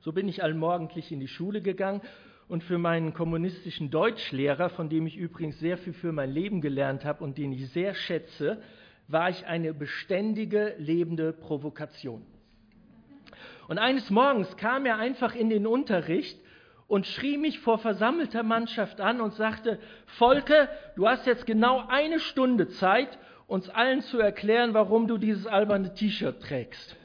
So 0.01 0.11
bin 0.11 0.27
ich 0.27 0.43
allmorgendlich 0.43 1.13
in 1.13 1.21
die 1.21 1.29
Schule 1.29 1.63
gegangen 1.63 2.01
und 2.49 2.65
für 2.65 2.77
meinen 2.77 3.15
kommunistischen 3.15 3.93
Deutschlehrer, 3.93 4.69
von 4.71 4.89
dem 4.89 5.07
ich 5.07 5.17
übrigens 5.17 5.61
sehr 5.61 5.79
viel 5.79 5.93
für 5.93 6.11
mein 6.11 6.33
Leben 6.33 6.61
gelernt 6.61 7.05
habe 7.05 7.23
und 7.23 7.39
den 7.39 7.53
ich 7.53 7.71
sehr 7.71 7.95
schätze, 7.95 8.61
war 9.07 9.31
ich 9.31 9.47
eine 9.47 9.73
beständige, 9.75 10.75
lebende 10.79 11.33
Provokation. 11.33 12.27
Und 13.69 13.79
eines 13.79 14.11
Morgens 14.11 14.57
kam 14.57 14.87
er 14.87 14.99
einfach 14.99 15.37
in 15.37 15.51
den 15.51 15.69
Unterricht 15.69 16.37
und 16.89 17.07
schrie 17.07 17.37
mich 17.37 17.61
vor 17.61 17.79
versammelter 17.79 18.43
Mannschaft 18.43 19.01
an 19.01 19.21
und 19.21 19.35
sagte, 19.35 19.79
Volke, 20.07 20.69
du 20.97 21.07
hast 21.07 21.27
jetzt 21.27 21.47
genau 21.47 21.87
eine 21.87 22.19
Stunde 22.19 22.69
Zeit, 22.69 23.19
uns 23.47 23.69
allen 23.69 24.01
zu 24.03 24.19
erklären, 24.19 24.75
warum 24.75 25.07
du 25.07 25.19
dieses 25.19 25.47
alberne 25.47 25.95
T-Shirt 25.95 26.43
trägst. 26.43 26.97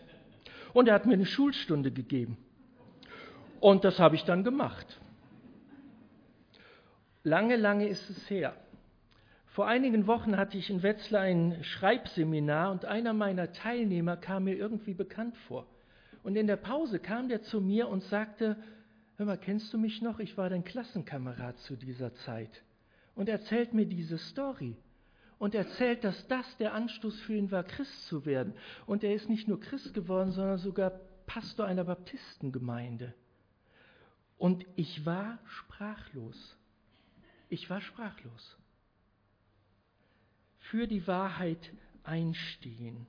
Und 0.73 0.87
er 0.87 0.95
hat 0.95 1.05
mir 1.05 1.13
eine 1.13 1.25
Schulstunde 1.25 1.91
gegeben. 1.91 2.37
Und 3.59 3.83
das 3.83 3.99
habe 3.99 4.15
ich 4.15 4.23
dann 4.23 4.43
gemacht. 4.43 4.99
Lange, 7.23 7.55
lange 7.55 7.87
ist 7.87 8.09
es 8.09 8.29
her. 8.29 8.55
Vor 9.47 9.67
einigen 9.67 10.07
Wochen 10.07 10.35
hatte 10.35 10.57
ich 10.57 10.69
in 10.69 10.81
Wetzlar 10.81 11.21
ein 11.21 11.63
Schreibseminar 11.63 12.71
und 12.71 12.85
einer 12.85 13.13
meiner 13.13 13.51
Teilnehmer 13.51 14.17
kam 14.17 14.45
mir 14.45 14.55
irgendwie 14.55 14.93
bekannt 14.93 15.37
vor. 15.47 15.67
Und 16.23 16.35
in 16.35 16.47
der 16.47 16.55
Pause 16.55 16.99
kam 16.99 17.29
der 17.29 17.43
zu 17.43 17.61
mir 17.61 17.87
und 17.87 18.01
sagte, 18.03 18.57
hör 19.17 19.25
mal, 19.25 19.37
kennst 19.37 19.73
du 19.73 19.77
mich 19.77 20.01
noch? 20.01 20.19
Ich 20.19 20.37
war 20.37 20.49
dein 20.49 20.63
Klassenkamerad 20.63 21.57
zu 21.59 21.75
dieser 21.75 22.13
Zeit. 22.15 22.63
Und 23.15 23.29
erzählt 23.29 23.73
mir 23.73 23.85
diese 23.85 24.17
Story. 24.17 24.75
Und 25.37 25.55
erzählt, 25.55 26.03
dass 26.03 26.27
das 26.27 26.57
der 26.57 26.73
Anstoß 26.73 27.19
für 27.21 27.35
ihn 27.35 27.51
war, 27.51 27.63
Christ 27.63 28.07
zu 28.07 28.25
werden. 28.25 28.53
Und 28.85 29.03
er 29.03 29.13
ist 29.13 29.29
nicht 29.29 29.47
nur 29.47 29.59
Christ 29.59 29.93
geworden, 29.93 30.31
sondern 30.31 30.57
sogar 30.57 30.91
Pastor 31.25 31.65
einer 31.65 31.83
Baptistengemeinde. 31.83 33.13
Und 34.37 34.65
ich 34.75 35.05
war 35.05 35.39
sprachlos. 35.45 36.57
Ich 37.49 37.69
war 37.69 37.81
sprachlos. 37.81 38.57
Für 40.59 40.87
die 40.87 41.05
Wahrheit 41.07 41.71
einstehen. 42.03 43.05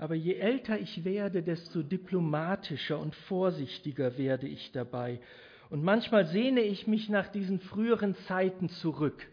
Aber 0.00 0.14
je 0.14 0.36
älter 0.36 0.80
ich 0.80 1.04
werde, 1.04 1.42
desto 1.42 1.82
diplomatischer 1.82 2.98
und 2.98 3.14
vorsichtiger 3.14 4.16
werde 4.16 4.48
ich 4.48 4.72
dabei. 4.72 5.20
Und 5.68 5.84
manchmal 5.84 6.26
sehne 6.26 6.62
ich 6.62 6.86
mich 6.86 7.10
nach 7.10 7.28
diesen 7.28 7.60
früheren 7.60 8.14
Zeiten 8.26 8.70
zurück, 8.70 9.28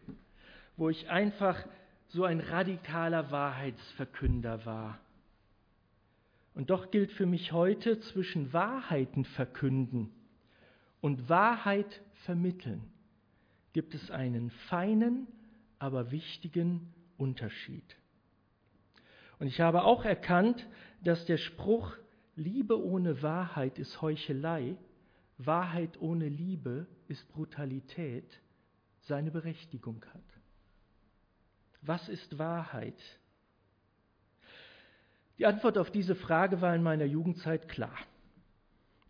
wo 0.75 0.89
ich 0.89 1.09
einfach 1.09 1.57
so 2.09 2.25
ein 2.25 2.41
radikaler 2.41 3.31
Wahrheitsverkünder 3.31 4.65
war. 4.65 4.99
Und 6.53 6.69
doch 6.69 6.91
gilt 6.91 7.13
für 7.13 7.25
mich 7.25 7.53
heute 7.53 8.01
zwischen 8.01 8.51
Wahrheiten 8.51 9.23
verkünden 9.23 10.11
und 10.99 11.29
Wahrheit 11.29 12.01
vermitteln 12.25 12.81
gibt 13.71 13.93
es 13.93 14.11
einen 14.11 14.49
feinen, 14.67 15.27
aber 15.79 16.11
wichtigen 16.11 16.93
Unterschied. 17.17 17.95
Und 19.39 19.47
ich 19.47 19.61
habe 19.61 19.83
auch 19.83 20.03
erkannt, 20.05 20.67
dass 21.03 21.25
der 21.25 21.37
Spruch 21.37 21.95
Liebe 22.35 22.81
ohne 22.81 23.21
Wahrheit 23.21 23.79
ist 23.79 24.01
Heuchelei, 24.01 24.75
Wahrheit 25.37 25.99
ohne 25.99 26.27
Liebe 26.27 26.87
ist 27.07 27.27
Brutalität, 27.29 28.39
seine 29.01 29.31
Berechtigung 29.31 30.03
hat. 30.13 30.21
Was 31.81 32.09
ist 32.09 32.37
Wahrheit? 32.37 32.99
Die 35.37 35.45
Antwort 35.45 35.77
auf 35.77 35.91
diese 35.91 36.15
Frage 36.15 36.61
war 36.61 36.75
in 36.75 36.83
meiner 36.83 37.05
Jugendzeit 37.05 37.69
klar. 37.69 37.97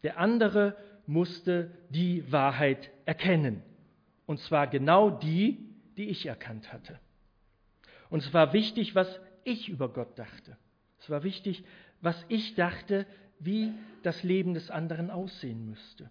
Der 0.04 0.20
andere 0.20 0.76
musste 1.06 1.72
die 1.90 2.30
Wahrheit 2.32 2.92
erkennen. 3.06 3.64
Und 4.26 4.40
zwar 4.42 4.68
genau 4.68 5.10
die, 5.10 5.74
die 5.96 6.10
ich 6.10 6.26
erkannt 6.26 6.72
hatte. 6.72 7.00
Und 8.10 8.24
es 8.24 8.34
war 8.34 8.54
wichtig, 8.54 8.94
was 8.94 9.20
ich 9.48 9.70
über 9.70 9.90
Gott 9.90 10.20
dachte. 10.20 10.58
Es 11.00 11.10
war 11.10 11.24
wichtig, 11.24 11.64
was 12.02 12.26
ich 12.28 12.56
dachte, 12.56 13.06
wie 13.40 13.74
das 14.04 14.24
Leben 14.24 14.54
des 14.54 14.70
anderen 14.70 15.10
aussehen 15.10 15.66
müsste. 15.66 16.10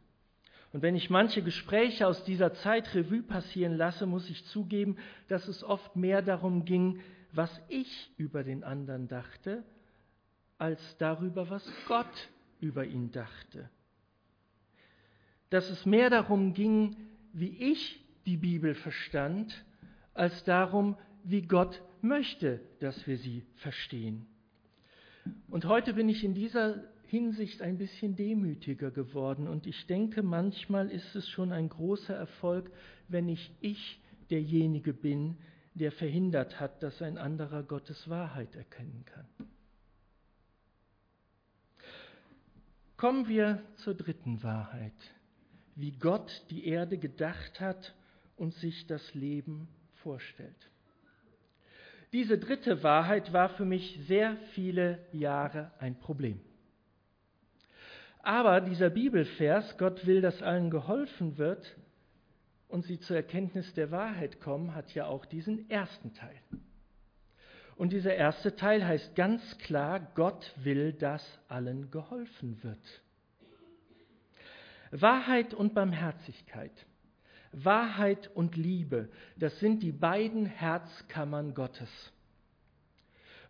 Und 0.73 0.83
wenn 0.83 0.97
ich 0.97 1.11
manche 1.11 1.43
Gespräche 1.43 2.07
aus 2.07 2.25
dieser 2.25 2.55
Zeit 2.55 2.95
Revue 2.95 3.23
passieren 3.23 3.77
lasse, 3.77 4.07
muss 4.07 4.29
ich 4.29 4.45
zugeben, 4.47 4.97
dass 5.29 5.49
es 5.49 5.63
oft 5.63 5.97
mehr 5.97 6.23
darum 6.23 6.65
ging, 6.65 7.01
was 7.33 7.51
ich 7.69 8.11
über 8.17 8.45
den 8.45 8.65
anderen 8.65 9.09
dachte, 9.09 9.65
als 10.59 10.81
darüber, 10.99 11.51
was 11.51 11.67
Gott 11.87 12.29
über 12.61 12.85
ihn 12.85 13.11
dachte. 13.11 13.71
Dass 15.51 15.71
es 15.71 15.87
mehr 15.87 16.11
darum 16.11 16.55
ging, 16.55 16.97
wie 17.33 17.57
ich 17.73 18.01
die 18.25 18.37
Bibel 18.37 18.75
verstand, 18.75 19.65
als 20.15 20.45
darum, 20.45 20.97
wie 21.29 21.43
Gott 21.43 21.83
möchte, 22.03 22.61
dass 22.79 23.07
wir 23.07 23.19
sie 23.19 23.43
verstehen. 23.57 24.27
Und 25.49 25.65
heute 25.65 25.95
bin 25.95 26.09
ich 26.09 26.23
in 26.23 26.35
dieser 26.35 26.85
Hinsicht 27.07 27.63
ein 27.63 27.79
bisschen 27.79 28.15
demütiger 28.15 28.93
geworden 28.93 29.49
und 29.49 29.67
ich 29.67 29.87
denke, 29.87 30.23
manchmal 30.23 30.89
ist 30.89 31.15
es 31.17 31.29
schon 31.29 31.53
ein 31.53 31.69
großer 31.69 32.15
Erfolg, 32.15 32.71
wenn 33.09 33.27
nicht 33.27 33.53
ich 33.61 34.01
derjenige 34.31 34.93
bin, 34.93 35.37
der 35.75 35.93
verhindert 35.93 36.61
hat, 36.61 36.83
dass 36.83 37.03
ein 37.03 37.19
anderer 37.19 37.65
Gottes 37.65 38.09
Wahrheit 38.09 38.55
erkennen 38.55 39.05
kann. 39.05 39.27
Kommen 42.97 43.29
wir 43.29 43.63
zur 43.77 43.95
dritten 43.95 44.43
Wahrheit, 44.43 44.95
wie 45.75 45.93
Gott 45.93 46.45
die 46.51 46.67
Erde 46.67 46.99
gedacht 46.99 47.61
hat 47.61 47.95
und 48.37 48.55
sich 48.55 48.87
das 48.87 49.13
Leben 49.15 49.69
vorstellt. 49.97 50.71
Diese 52.17 52.39
dritte 52.39 52.83
Wahrheit 52.83 53.35
war 53.35 53.51
für 53.51 53.67
mich 53.67 54.01
sehr 54.09 54.39
viele 54.55 55.01
Jahre 55.13 55.71
ein 55.79 55.99
Problem. 55.99 56.41
Aber 58.23 58.63
dieser 58.63 58.89
Bibelvers, 58.89 59.77
Gott 59.77 60.07
will, 60.07 60.23
dass 60.23 60.41
allen 60.41 60.71
geholfen 60.71 61.37
wird 61.37 61.77
und 62.69 62.87
sie 62.87 62.99
zur 63.01 63.17
Erkenntnis 63.17 63.75
der 63.75 63.91
Wahrheit 63.91 64.41
kommen, 64.41 64.75
hat 64.75 64.95
ja 64.95 65.05
auch 65.05 65.27
diesen 65.27 65.69
ersten 65.69 66.15
Teil. 66.15 66.41
Und 67.77 67.93
dieser 67.93 68.15
erste 68.15 68.57
Teil 68.57 68.83
heißt 68.83 69.15
ganz 69.15 69.59
klar, 69.59 70.01
Gott 70.15 70.55
will, 70.57 70.95
dass 70.95 71.23
allen 71.49 71.91
geholfen 71.91 72.63
wird. 72.63 73.03
Wahrheit 74.91 75.53
und 75.53 75.75
Barmherzigkeit 75.75 76.73
Wahrheit 77.65 78.31
und 78.35 78.57
Liebe, 78.57 79.09
das 79.37 79.59
sind 79.61 79.83
die 79.83 79.93
beiden 79.93 80.47
Herzkammern 80.47 81.55
Gottes. 81.55 81.91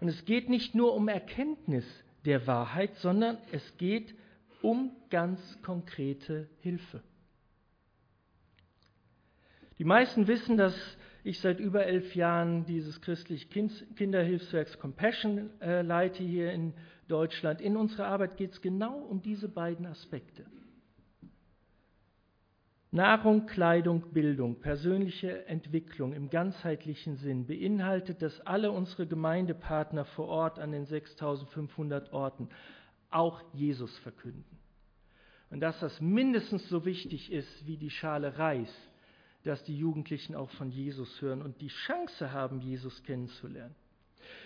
Und 0.01 0.09
es 0.09 0.25
geht 0.25 0.49
nicht 0.49 0.75
nur 0.75 0.95
um 0.95 1.09
Erkenntnis 1.09 1.85
der 2.25 2.47
Wahrheit, 2.47 2.95
sondern 2.97 3.38
es 3.53 3.77
geht 3.79 4.14
um 4.62 4.92
ganz 5.11 5.40
konkrete 5.62 6.49
Hilfe. 6.61 7.03
Die 9.79 9.85
meisten 9.85 10.27
wissen, 10.27 10.57
dass 10.57 10.75
ich 11.23 11.40
seit 11.40 11.59
über 11.59 11.87
elf 11.87 12.14
Jahren 12.14 12.64
dieses 12.66 13.01
christliche 13.01 13.49
Kinderhilfswerks 13.49 14.79
Compassion 14.79 15.51
äh, 15.61 15.83
leite 15.83 16.23
hier 16.23 16.53
in 16.53 16.73
Deutschland. 17.09 17.61
In 17.61 17.77
unserer 17.77 18.07
Arbeit 18.07 18.37
geht 18.37 18.53
es 18.53 18.61
genau 18.62 18.97
um 18.97 19.21
diese 19.23 19.49
beiden 19.49 19.87
Aspekte. 19.87 20.47
Nahrung, 22.97 23.47
Kleidung, 23.47 24.13
Bildung, 24.13 24.59
persönliche 24.59 25.47
Entwicklung 25.47 26.13
im 26.13 26.31
ganzheitlichen 26.31 27.17
Sinn 27.17 27.47
beinhaltet, 27.47 28.23
dass 28.23 28.41
alle 28.41 28.73
unsere 28.73 29.07
Gemeindepartner 29.07 30.05
vor 30.05 30.27
Ort 30.27 30.59
an 30.59 30.73
den 30.73 30.87
6500 30.87 32.13
Orten 32.13 32.49
auch 33.11 33.43
Jesus 33.53 33.97
verkünden. 33.99 34.59
Und 35.51 35.61
dass 35.61 35.79
das 35.79 36.01
mindestens 36.01 36.69
so 36.69 36.85
wichtig 36.85 37.31
ist 37.31 37.67
wie 37.67 37.77
die 37.77 37.91
Schale 37.91 38.37
Reis, 38.39 38.75
dass 39.45 39.63
die 39.63 39.77
Jugendlichen 39.77 40.35
auch 40.35 40.51
von 40.51 40.71
Jesus 40.71 41.21
hören 41.21 41.43
und 41.43 41.61
die 41.61 41.69
Chance 41.69 42.33
haben, 42.33 42.61
Jesus 42.61 43.03
kennenzulernen. 43.05 43.77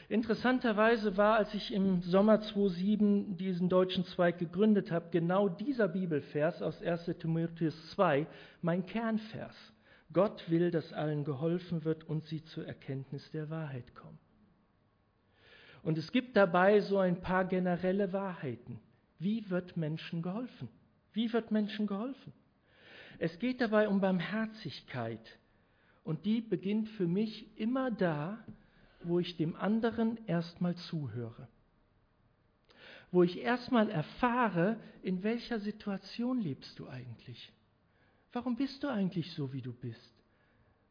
Interessanterweise 0.09 1.16
war, 1.16 1.37
als 1.37 1.55
ich 1.55 1.73
im 1.73 2.03
Sommer 2.03 2.40
2007 2.40 3.37
diesen 3.37 3.69
deutschen 3.69 4.05
Zweig 4.05 4.38
gegründet 4.38 4.90
habe, 4.90 5.11
genau 5.11 5.49
dieser 5.49 5.88
Bibelvers 5.88 6.62
aus 6.62 6.83
1 6.83 7.07
Timotheus 7.19 7.90
2 7.90 8.27
mein 8.61 8.87
Kernvers. 8.87 9.55
Gott 10.12 10.51
will, 10.51 10.71
dass 10.73 10.93
allen 10.93 11.25
geholfen 11.25 11.85
wird 11.85 12.09
und 12.09 12.25
sie 12.27 12.43
zur 12.45 12.66
Erkenntnis 12.66 13.31
der 13.31 13.51
Wahrheit 13.51 13.95
kommen. 13.95 14.19
Und 15.83 15.97
es 15.97 16.11
gibt 16.12 16.37
dabei 16.37 16.81
so 16.81 16.99
ein 16.99 17.21
paar 17.21 17.45
generelle 17.45 18.12
Wahrheiten. 18.12 18.81
Wie 19.19 19.49
wird 19.49 19.77
Menschen 19.77 20.23
geholfen? 20.23 20.69
Wie 21.12 21.33
wird 21.33 21.51
Menschen 21.51 21.87
geholfen? 21.87 22.33
Es 23.19 23.38
geht 23.38 23.61
dabei 23.61 23.88
um 23.88 24.01
Barmherzigkeit. 24.01 25.38
Und 26.05 26.25
die 26.25 26.40
beginnt 26.40 26.88
für 26.88 27.07
mich 27.07 27.47
immer 27.59 27.90
da, 27.90 28.38
wo 29.03 29.19
ich 29.19 29.37
dem 29.37 29.57
anderen 29.57 30.19
erstmal 30.27 30.75
zuhöre. 30.77 31.49
Wo 33.11 33.23
ich 33.23 33.39
erstmal 33.39 33.91
erfahre, 33.91 34.77
in 35.03 35.23
welcher 35.23 35.59
Situation 35.59 36.41
lebst 36.41 36.79
du 36.79 36.89
eigentlich? 36.89 37.53
Warum 38.33 38.57
bist 38.57 38.83
du 38.85 38.89
eigentlich 38.89 39.33
so, 39.33 39.53
wie 39.53 39.63
du 39.63 39.73
bist? 39.73 40.15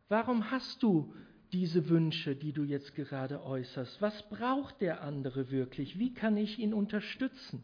Warum 0.10 0.52
hast 0.52 0.84
du 0.84 1.14
diese 1.52 1.88
Wünsche, 1.90 2.36
die 2.36 2.52
du 2.52 2.64
jetzt 2.64 2.96
gerade 2.96 3.44
äußerst? 3.44 4.02
Was 4.02 4.30
braucht 4.30 4.82
der 4.82 5.02
andere 5.02 5.50
wirklich? 5.50 5.98
Wie 5.98 6.14
kann 6.14 6.36
ich 6.36 6.60
ihn 6.60 6.74
unterstützen? 6.74 7.64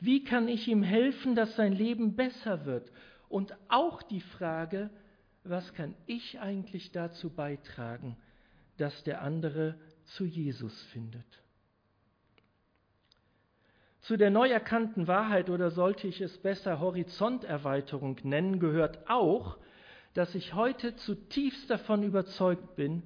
Wie 0.00 0.24
kann 0.24 0.48
ich 0.48 0.66
ihm 0.68 0.82
helfen, 0.82 1.34
dass 1.34 1.54
sein 1.56 1.72
Leben 1.72 2.16
besser 2.16 2.64
wird? 2.64 2.90
Und 3.28 3.54
auch 3.68 4.02
die 4.02 4.20
Frage, 4.20 4.90
was 5.44 5.74
kann 5.74 5.94
ich 6.06 6.40
eigentlich 6.40 6.92
dazu 6.92 7.30
beitragen, 7.30 8.16
dass 8.76 9.04
der 9.04 9.22
andere 9.22 9.76
zu 10.04 10.24
Jesus 10.24 10.82
findet. 10.84 11.26
Zu 14.00 14.18
der 14.18 14.30
neu 14.30 14.50
erkannten 14.50 15.08
Wahrheit 15.08 15.48
oder 15.48 15.70
sollte 15.70 16.06
ich 16.06 16.20
es 16.20 16.36
besser 16.38 16.78
Horizonterweiterung 16.78 18.18
nennen, 18.22 18.60
gehört 18.60 19.08
auch, 19.08 19.56
dass 20.12 20.34
ich 20.34 20.52
heute 20.54 20.94
zutiefst 20.96 21.70
davon 21.70 22.02
überzeugt 22.02 22.76
bin, 22.76 23.02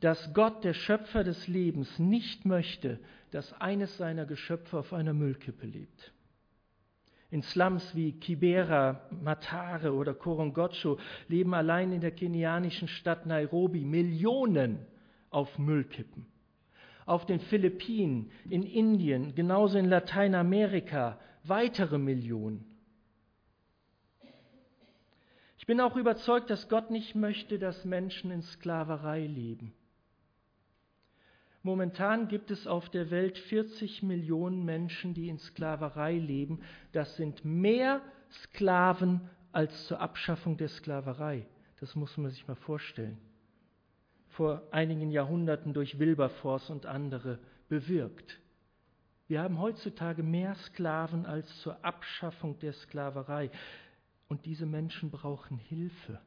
dass 0.00 0.34
Gott, 0.34 0.62
der 0.62 0.74
Schöpfer 0.74 1.24
des 1.24 1.48
Lebens, 1.48 1.98
nicht 1.98 2.44
möchte, 2.44 3.00
dass 3.30 3.52
eines 3.54 3.96
seiner 3.96 4.26
Geschöpfe 4.26 4.78
auf 4.78 4.92
einer 4.92 5.14
Müllkippe 5.14 5.66
lebt. 5.66 6.12
In 7.30 7.42
Slums 7.42 7.94
wie 7.94 8.12
Kibera, 8.12 9.08
Matare 9.10 9.94
oder 9.94 10.14
Korongocho 10.14 10.98
leben 11.28 11.54
allein 11.54 11.92
in 11.92 12.00
der 12.00 12.12
kenianischen 12.12 12.88
Stadt 12.88 13.26
Nairobi 13.26 13.84
Millionen 13.84 14.86
auf 15.30 15.58
Müllkippen. 15.58 16.26
Auf 17.04 17.26
den 17.26 17.40
Philippinen, 17.40 18.30
in 18.50 18.62
Indien, 18.62 19.34
genauso 19.34 19.78
in 19.78 19.86
Lateinamerika 19.86 21.18
weitere 21.44 21.98
Millionen. 21.98 22.64
Ich 25.58 25.66
Ich 25.66 25.68
bin 25.68 25.80
auch 25.80 25.96
überzeugt, 25.96 26.48
dass 26.50 26.68
Gott 26.68 26.92
nicht 26.92 27.16
möchte, 27.16 27.58
dass 27.58 27.84
Menschen 27.84 28.30
in 28.30 28.42
Sklaverei 28.42 29.26
leben. 29.26 29.74
Momentan 31.64 32.28
gibt 32.28 32.52
es 32.52 32.68
auf 32.68 32.88
der 32.88 33.10
Welt 33.10 33.36
40 33.36 34.04
Millionen 34.04 34.64
Menschen, 34.64 35.12
die 35.12 35.28
in 35.28 35.38
Sklaverei 35.38 36.18
leben. 36.18 36.60
Das 36.92 37.16
sind 37.16 37.44
mehr 37.44 38.00
Sklaven 38.30 39.28
als 39.50 39.88
zur 39.88 39.98
Abschaffung 40.00 40.56
der 40.56 40.68
Sklaverei. 40.68 41.48
Das 41.80 41.96
muss 41.96 42.16
man 42.16 42.30
sich 42.30 42.46
mal 42.46 42.54
vorstellen. 42.54 43.18
Vor 44.36 44.62
einigen 44.70 45.10
Jahrhunderten 45.10 45.72
durch 45.72 45.98
Wilberforce 45.98 46.68
und 46.68 46.84
andere 46.84 47.38
bewirkt. 47.70 48.38
Wir 49.28 49.40
haben 49.40 49.58
heutzutage 49.58 50.22
mehr 50.22 50.54
Sklaven 50.56 51.24
als 51.24 51.48
zur 51.62 51.82
Abschaffung 51.82 52.58
der 52.58 52.74
Sklaverei. 52.74 53.50
Und 54.28 54.44
diese 54.44 54.66
Menschen 54.66 55.10
brauchen 55.10 55.56
Hilfe. 55.56 56.20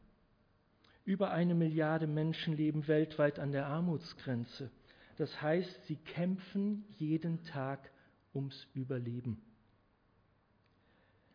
Über 1.06 1.30
eine 1.30 1.54
Milliarde 1.54 2.08
Menschen 2.08 2.58
leben 2.58 2.88
weltweit 2.88 3.38
an 3.38 3.52
der 3.52 3.67
Armutsgrenze. 3.67 4.72
Das 5.17 5.39
heißt, 5.39 5.86
sie 5.86 5.98
kämpfen 5.98 6.86
jeden 6.98 7.43
Tag 7.43 7.91
ums 8.34 8.67
Überleben. 8.74 9.39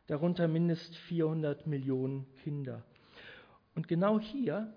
Darunter 0.08 0.48
mindestens 0.48 0.96
400 1.08 1.68
Millionen 1.68 2.26
Kinder. 2.42 2.82
Und 3.76 3.87
genau 3.87 4.18
hier 4.18 4.74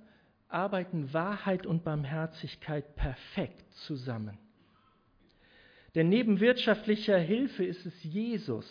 arbeiten 0.49 1.13
Wahrheit 1.13 1.65
und 1.65 1.83
Barmherzigkeit 1.83 2.95
perfekt 2.95 3.71
zusammen. 3.86 4.38
Denn 5.95 6.10
neben 6.10 6.39
wirtschaftlicher 6.39 7.17
Hilfe 7.17 7.65
ist 7.65 7.86
es 7.86 8.03
Jesus, 8.03 8.65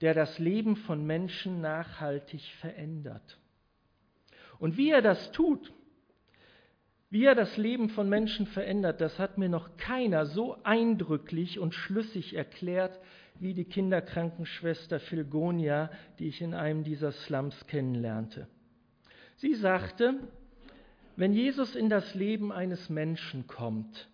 der 0.00 0.14
das 0.14 0.38
Leben 0.38 0.76
von 0.76 1.04
Menschen 1.04 1.60
nachhaltig 1.60 2.42
verändert. 2.60 3.38
Und 4.58 4.76
wie 4.76 4.90
er 4.90 5.02
das 5.02 5.32
tut, 5.32 5.72
wie 7.10 7.24
er 7.24 7.34
das 7.34 7.56
Leben 7.56 7.88
von 7.90 8.08
Menschen 8.08 8.46
verändert, 8.46 9.00
das 9.00 9.18
hat 9.18 9.38
mir 9.38 9.48
noch 9.48 9.76
keiner 9.76 10.26
so 10.26 10.56
eindrücklich 10.62 11.58
und 11.58 11.74
schlüssig 11.74 12.34
erklärt 12.34 12.98
wie 13.40 13.54
die 13.54 13.64
Kinderkrankenschwester 13.64 15.00
Philgonia, 15.00 15.90
die 16.18 16.28
ich 16.28 16.42
in 16.42 16.54
einem 16.54 16.84
dieser 16.84 17.12
Slums 17.12 17.66
kennenlernte. 17.66 18.48
Sie 19.36 19.54
sagte, 19.54 20.18
wenn 21.18 21.32
Jesus 21.32 21.74
in 21.74 21.88
das 21.88 22.14
Leben 22.14 22.52
eines 22.52 22.88
Menschen 22.90 23.48
kommt, 23.48 24.08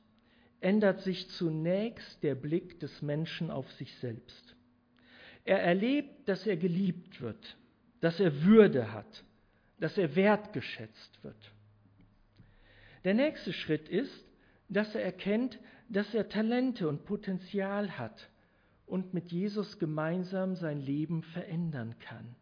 ändert 0.60 1.02
sich 1.02 1.28
zunächst 1.28 2.22
der 2.22 2.34
Blick 2.34 2.80
des 2.80 3.02
Menschen 3.02 3.50
auf 3.50 3.70
sich 3.72 3.94
selbst. 3.96 4.56
Er 5.44 5.62
erlebt, 5.62 6.26
dass 6.26 6.46
er 6.46 6.56
geliebt 6.56 7.20
wird, 7.20 7.58
dass 8.00 8.20
er 8.20 8.44
Würde 8.44 8.94
hat, 8.94 9.22
dass 9.80 9.98
er 9.98 10.16
wertgeschätzt 10.16 11.22
wird. 11.22 11.52
Der 13.04 13.12
nächste 13.12 13.52
Schritt 13.52 13.90
ist, 13.90 14.24
dass 14.70 14.94
er 14.94 15.04
erkennt, 15.04 15.58
dass 15.90 16.14
er 16.14 16.30
Talente 16.30 16.88
und 16.88 17.04
Potenzial 17.04 17.98
hat 17.98 18.30
und 18.86 19.12
mit 19.12 19.30
Jesus 19.30 19.78
gemeinsam 19.78 20.56
sein 20.56 20.80
Leben 20.80 21.22
verändern 21.22 21.96
kann. 21.98 22.34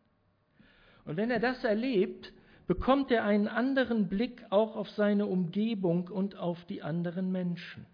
Und 1.05 1.17
wenn 1.17 1.33
er 1.33 1.41
das 1.41 1.65
erlebt, 1.65 2.33
bekommt 2.67 3.11
er 3.11 3.25
einen 3.25 3.49
anderen 3.49 4.09
Blick 4.09 4.45
auch 4.51 4.77
auf 4.77 4.91
seine 4.91 5.27
Umgebung 5.27 6.09
und 6.09 6.37
auf 6.37 6.65
die 6.67 6.83
anderen 6.83 7.33
Menschen. 7.33 7.87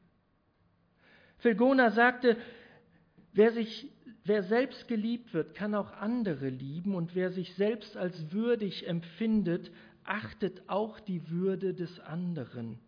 Filgona 1.38 1.90
sagte, 1.90 2.36
wer, 3.32 3.52
sich, 3.52 3.90
wer 4.24 4.42
selbst 4.42 4.88
geliebt 4.88 5.32
wird, 5.32 5.54
kann 5.54 5.74
auch 5.74 5.92
andere 5.92 6.48
lieben 6.48 6.94
und 6.94 7.14
wer 7.14 7.30
sich 7.30 7.54
selbst 7.54 7.96
als 7.96 8.32
würdig 8.32 8.86
empfindet, 8.86 9.70
achtet 10.04 10.62
auch 10.68 10.98
die 11.00 11.30
Würde 11.30 11.74
des 11.74 12.00
anderen. 12.00 12.78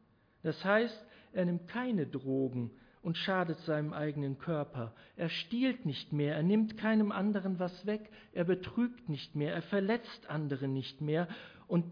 Das 0.42 0.64
heißt, 0.64 1.06
er 1.32 1.44
nimmt 1.44 1.68
keine 1.68 2.06
Drogen 2.06 2.70
und 3.02 3.16
schadet 3.16 3.58
seinem 3.60 3.92
eigenen 3.92 4.38
Körper. 4.38 4.94
Er 5.16 5.28
stiehlt 5.28 5.86
nicht 5.86 6.12
mehr, 6.12 6.36
er 6.36 6.42
nimmt 6.42 6.76
keinem 6.76 7.12
anderen 7.12 7.58
was 7.58 7.86
weg, 7.86 8.10
er 8.32 8.44
betrügt 8.44 9.08
nicht 9.08 9.34
mehr, 9.34 9.54
er 9.54 9.62
verletzt 9.62 10.28
andere 10.28 10.68
nicht 10.68 11.00
mehr 11.00 11.28
und 11.66 11.84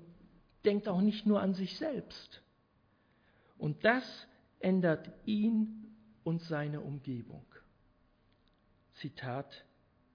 denkt 0.65 0.89
auch 0.89 1.01
nicht 1.01 1.27
nur 1.27 1.41
an 1.41 1.55
sich 1.55 1.77
selbst. 1.79 2.43
Und 3.57 3.85
das 3.85 4.05
ändert 4.61 5.11
ihn 5.25 5.95
und 6.25 6.43
seine 6.43 6.81
Umgebung. 6.81 7.47
Zitat 8.95 9.65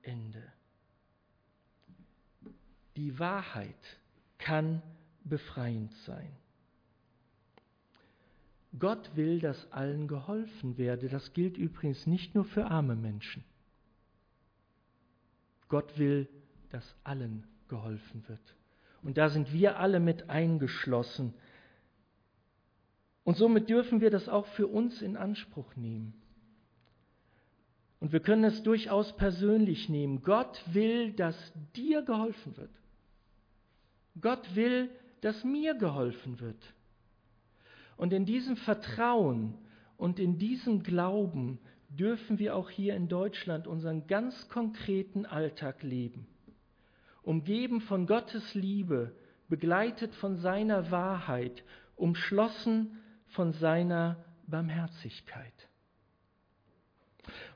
Ende. 0.01 0.43
Die 2.95 3.17
Wahrheit 3.17 3.99
kann 4.37 4.81
befreiend 5.23 5.93
sein. 6.05 6.35
Gott 8.79 9.15
will, 9.15 9.39
dass 9.39 9.71
allen 9.71 10.07
geholfen 10.07 10.77
werde. 10.77 11.07
Das 11.07 11.33
gilt 11.33 11.57
übrigens 11.57 12.07
nicht 12.07 12.33
nur 12.33 12.45
für 12.45 12.65
arme 12.65 12.95
Menschen. 12.95 13.43
Gott 15.69 15.97
will, 15.97 16.27
dass 16.69 16.95
allen 17.03 17.45
geholfen 17.67 18.23
wird. 18.27 18.55
Und 19.03 19.17
da 19.17 19.29
sind 19.29 19.53
wir 19.53 19.79
alle 19.79 19.99
mit 19.99 20.29
eingeschlossen. 20.29 21.33
Und 23.23 23.37
somit 23.37 23.69
dürfen 23.69 24.01
wir 24.01 24.09
das 24.09 24.27
auch 24.27 24.47
für 24.47 24.67
uns 24.67 25.01
in 25.01 25.17
Anspruch 25.17 25.75
nehmen. 25.75 26.13
Und 27.99 28.11
wir 28.11 28.19
können 28.19 28.43
es 28.43 28.63
durchaus 28.63 29.15
persönlich 29.15 29.87
nehmen. 29.87 30.23
Gott 30.23 30.61
will, 30.73 31.13
dass 31.13 31.35
dir 31.75 32.01
geholfen 32.01 32.57
wird. 32.57 32.71
Gott 34.19 34.55
will, 34.55 34.89
dass 35.21 35.43
mir 35.43 35.73
geholfen 35.75 36.39
wird. 36.39 36.61
Und 37.97 38.13
in 38.13 38.25
diesem 38.25 38.57
Vertrauen 38.57 39.55
und 39.97 40.19
in 40.19 40.37
diesem 40.37 40.83
Glauben 40.83 41.59
dürfen 41.89 42.39
wir 42.39 42.55
auch 42.55 42.69
hier 42.69 42.95
in 42.95 43.07
Deutschland 43.07 43.67
unseren 43.67 44.07
ganz 44.07 44.49
konkreten 44.49 45.25
Alltag 45.25 45.83
leben. 45.83 46.27
Umgeben 47.21 47.81
von 47.81 48.07
Gottes 48.07 48.53
Liebe, 48.53 49.15
begleitet 49.47 50.13
von 50.15 50.37
seiner 50.37 50.91
Wahrheit, 50.91 51.63
umschlossen 51.95 52.97
von 53.27 53.53
seiner 53.53 54.23
Barmherzigkeit. 54.47 55.53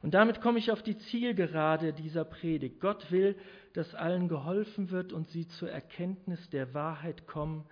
Und 0.02 0.14
damit 0.14 0.42
komme 0.42 0.60
ich 0.60 0.72
auf 0.72 0.84
die 0.84 0.98
Zielgerade 0.98 1.94
dieser 1.94 2.24
Predigt. 2.24 2.80
Gott 2.80 3.12
will, 3.12 3.36
dass 3.74 3.96
allen 3.96 4.28
geholfen 4.28 4.92
wird 4.92 5.12
und 5.12 5.28
sie 5.30 5.48
zur 5.48 5.70
Erkenntnis 5.70 6.50
der 6.50 6.74
Wahrheit 6.74 7.28
kommen. 7.28 7.66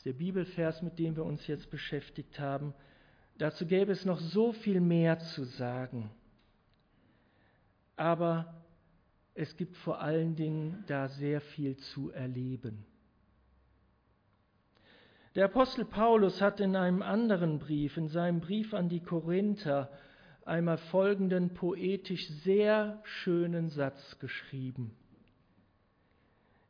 Ist 0.00 0.06
der 0.06 0.14
Bibelvers, 0.14 0.80
mit 0.80 0.98
dem 0.98 1.14
wir 1.14 1.26
uns 1.26 1.46
jetzt 1.46 1.70
beschäftigt 1.70 2.40
haben. 2.40 2.72
Dazu 3.36 3.66
gäbe 3.66 3.92
es 3.92 4.06
noch 4.06 4.18
so 4.18 4.52
viel 4.54 4.80
mehr 4.80 5.18
zu 5.18 5.44
sagen. 5.44 6.10
Aber 7.96 8.64
es 9.34 9.54
gibt 9.58 9.76
vor 9.76 10.00
allen 10.00 10.36
Dingen 10.36 10.84
da 10.86 11.08
sehr 11.08 11.42
viel 11.42 11.76
zu 11.76 12.10
erleben. 12.12 12.86
Der 15.34 15.44
Apostel 15.44 15.84
Paulus 15.84 16.40
hat 16.40 16.60
in 16.60 16.76
einem 16.76 17.02
anderen 17.02 17.58
Brief, 17.58 17.98
in 17.98 18.08
seinem 18.08 18.40
Brief 18.40 18.72
an 18.72 18.88
die 18.88 19.00
Korinther, 19.02 19.92
einmal 20.46 20.78
folgenden 20.78 21.52
poetisch 21.52 22.26
sehr 22.42 23.02
schönen 23.04 23.68
Satz 23.68 24.18
geschrieben. 24.18 24.96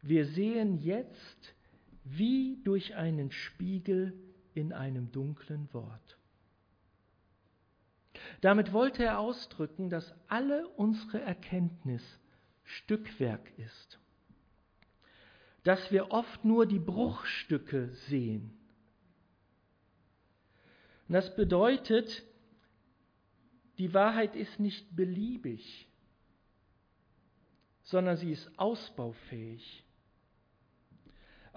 Wir 0.03 0.25
sehen 0.25 0.79
jetzt 0.81 1.55
wie 2.05 2.61
durch 2.65 2.95
einen 2.95 3.31
Spiegel 3.31 4.15
in 4.55 4.73
einem 4.73 5.13
dunklen 5.13 5.73
Wort. 5.73 6.19
Damit 8.41 8.73
wollte 8.73 9.05
er 9.05 9.19
ausdrücken, 9.19 9.91
dass 9.91 10.15
alle 10.29 10.69
unsere 10.69 11.21
Erkenntnis 11.21 12.03
Stückwerk 12.65 13.51
ist, 13.59 13.99
dass 15.65 15.91
wir 15.91 16.11
oft 16.11 16.45
nur 16.45 16.67
die 16.67 16.79
Bruchstücke 16.79 17.91
sehen. 18.09 18.57
Und 21.09 21.15
das 21.15 21.35
bedeutet, 21.35 22.23
die 23.79 23.93
Wahrheit 23.93 24.37
ist 24.37 24.61
nicht 24.61 24.95
beliebig, 24.95 25.89
sondern 27.83 28.17
sie 28.17 28.31
ist 28.31 28.59
ausbaufähig. 28.59 29.85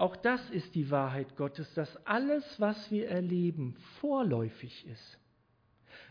Auch 0.03 0.17
das 0.17 0.49
ist 0.49 0.75
die 0.75 0.91
Wahrheit 0.91 1.37
Gottes, 1.37 1.73
dass 1.75 2.05
alles, 2.05 2.59
was 2.59 2.91
wir 2.91 3.07
erleben, 3.07 3.77
vorläufig 4.01 4.85
ist, 4.85 5.17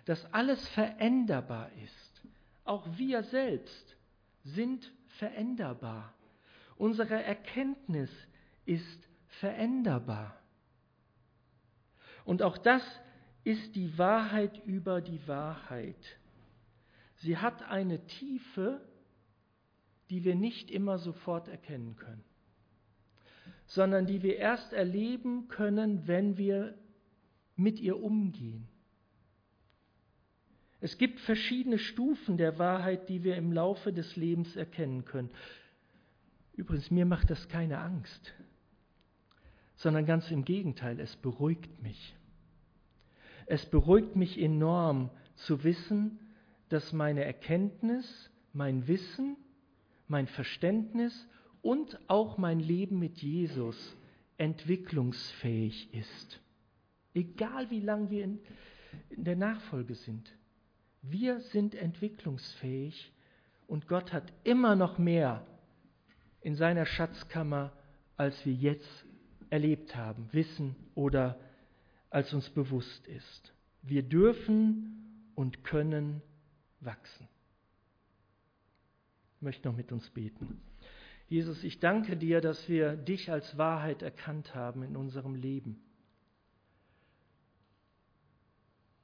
dass 0.07 0.33
alles 0.33 0.66
veränderbar 0.68 1.70
ist. 1.85 2.22
Auch 2.64 2.87
wir 2.96 3.22
selbst 3.22 3.94
sind 4.44 4.90
veränderbar. 5.18 6.14
Unsere 6.78 7.22
Erkenntnis 7.22 8.09
ist 8.64 9.11
veränderbar. 9.28 10.40
Und 12.24 12.40
auch 12.42 12.57
das 12.57 12.83
ist 13.44 13.76
die 13.76 13.98
Wahrheit 13.98 14.64
über 14.64 15.02
die 15.02 15.20
Wahrheit. 15.28 16.18
Sie 17.16 17.37
hat 17.37 17.62
eine 17.64 18.07
Tiefe, 18.07 18.81
die 20.09 20.24
wir 20.24 20.35
nicht 20.35 20.70
immer 20.70 20.96
sofort 20.96 21.48
erkennen 21.48 21.96
können. 21.96 22.24
Sondern 23.74 24.04
die 24.04 24.22
wir 24.22 24.37
erst 24.37 24.74
erleben 24.74 25.48
können, 25.48 26.06
wenn 26.06 26.37
wir 26.37 26.74
mit 27.56 27.80
ihr 27.80 28.02
umgehen. 28.02 28.68
Es 30.80 30.98
gibt 30.98 31.20
verschiedene 31.20 31.78
Stufen 31.78 32.37
der 32.37 32.58
Wahrheit, 32.58 33.08
die 33.08 33.24
wir 33.24 33.37
im 33.37 33.50
Laufe 33.50 33.90
des 33.94 34.14
Lebens 34.14 34.56
erkennen 34.56 35.06
können. 35.06 35.30
Übrigens, 36.54 36.90
mir 36.90 37.06
macht 37.06 37.30
das 37.30 37.48
keine 37.48 37.78
Angst, 37.78 38.35
sondern 39.76 40.04
ganz 40.04 40.30
im 40.30 40.44
Gegenteil, 40.44 41.00
es 41.00 41.16
beruhigt 41.16 41.82
mich. 41.82 42.14
Es 43.46 43.64
beruhigt 43.64 44.16
mich 44.16 44.38
enorm 44.38 45.08
zu 45.37 45.64
wissen, 45.64 46.18
dass 46.68 46.92
meine 46.92 47.24
Erkenntnis, 47.24 48.30
mein 48.52 48.87
Wissen, 48.87 49.37
mein 50.08 50.26
Verständnis 50.26 51.26
und 51.62 51.98
auch 52.09 52.38
mein 52.38 52.61
Leben 52.61 52.98
mit 52.98 53.18
Jesus 53.22 53.96
entwicklungsfähig 54.37 55.94
ist. 55.94 56.40
Egal 57.14 57.70
wie 57.70 57.81
lang 57.81 58.11
wir 58.11 58.25
in, 58.25 58.40
in 59.11 59.25
der 59.25 59.37
Nachfolge 59.37 59.94
sind. 59.94 60.33
Wir 61.03 61.40
sind 61.40 61.75
entwicklungsfähig 61.75 63.12
und 63.66 63.87
Gott 63.88 64.12
hat 64.12 64.33
immer 64.44 64.77
noch 64.77 64.98
mehr 64.98 65.46
in 66.40 66.57
seiner 66.57 66.87
Schatzkammer, 66.87 67.72
als 68.16 68.44
wir 68.44 68.53
jetzt 68.53 69.05
erlebt 69.51 69.96
haben, 69.96 70.29
wissen 70.33 70.75
oder 70.94 71.38
als 72.11 72.33
uns 72.35 72.51
bewusst 72.51 73.07
ist. 73.07 73.53
Wir 73.83 74.03
dürfen 74.03 75.31
und 75.35 75.64
können 75.64 76.22
wachsen. 76.81 77.29
Ich 79.37 79.42
möchte 79.42 79.68
noch 79.68 79.77
mit 79.77 79.92
uns 79.92 80.09
beten. 80.11 80.61
Jesus, 81.32 81.64
ich 81.64 81.80
danke 81.80 82.18
dir, 82.18 82.42
dass 82.42 82.68
wir 82.68 82.94
dich 82.94 83.32
als 83.32 83.56
Wahrheit 83.56 84.02
erkannt 84.02 84.54
haben 84.54 84.82
in 84.82 84.98
unserem 84.98 85.34
Leben. 85.34 85.82